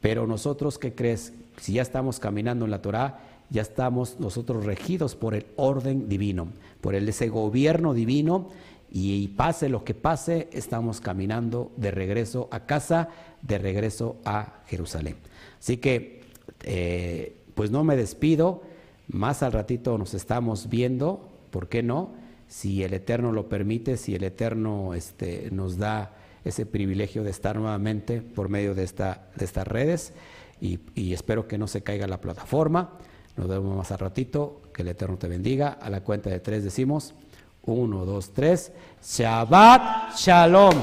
[0.00, 1.32] Pero nosotros, ¿qué crees?
[1.60, 6.48] Si ya estamos caminando en la Torah, ya estamos nosotros regidos por el orden divino,
[6.80, 8.48] por ese gobierno divino
[8.90, 13.08] y pase lo que pase, estamos caminando de regreso a casa,
[13.42, 15.16] de regreso a Jerusalén.
[15.58, 16.22] Así que,
[16.64, 18.62] eh, pues no me despido,
[19.08, 22.14] más al ratito nos estamos viendo, ¿por qué no?
[22.48, 27.56] Si el Eterno lo permite, si el Eterno este, nos da ese privilegio de estar
[27.56, 30.14] nuevamente por medio de, esta, de estas redes
[30.60, 32.98] y, y espero que no se caiga la plataforma.
[33.36, 35.68] Nos vemos más al ratito, que el Eterno te bendiga.
[35.68, 37.14] A la cuenta de tres decimos,
[37.62, 38.72] uno, dos, tres.
[39.02, 40.74] Shabbat Shalom.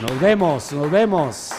[0.00, 1.50] Nos vemos, nos vemos.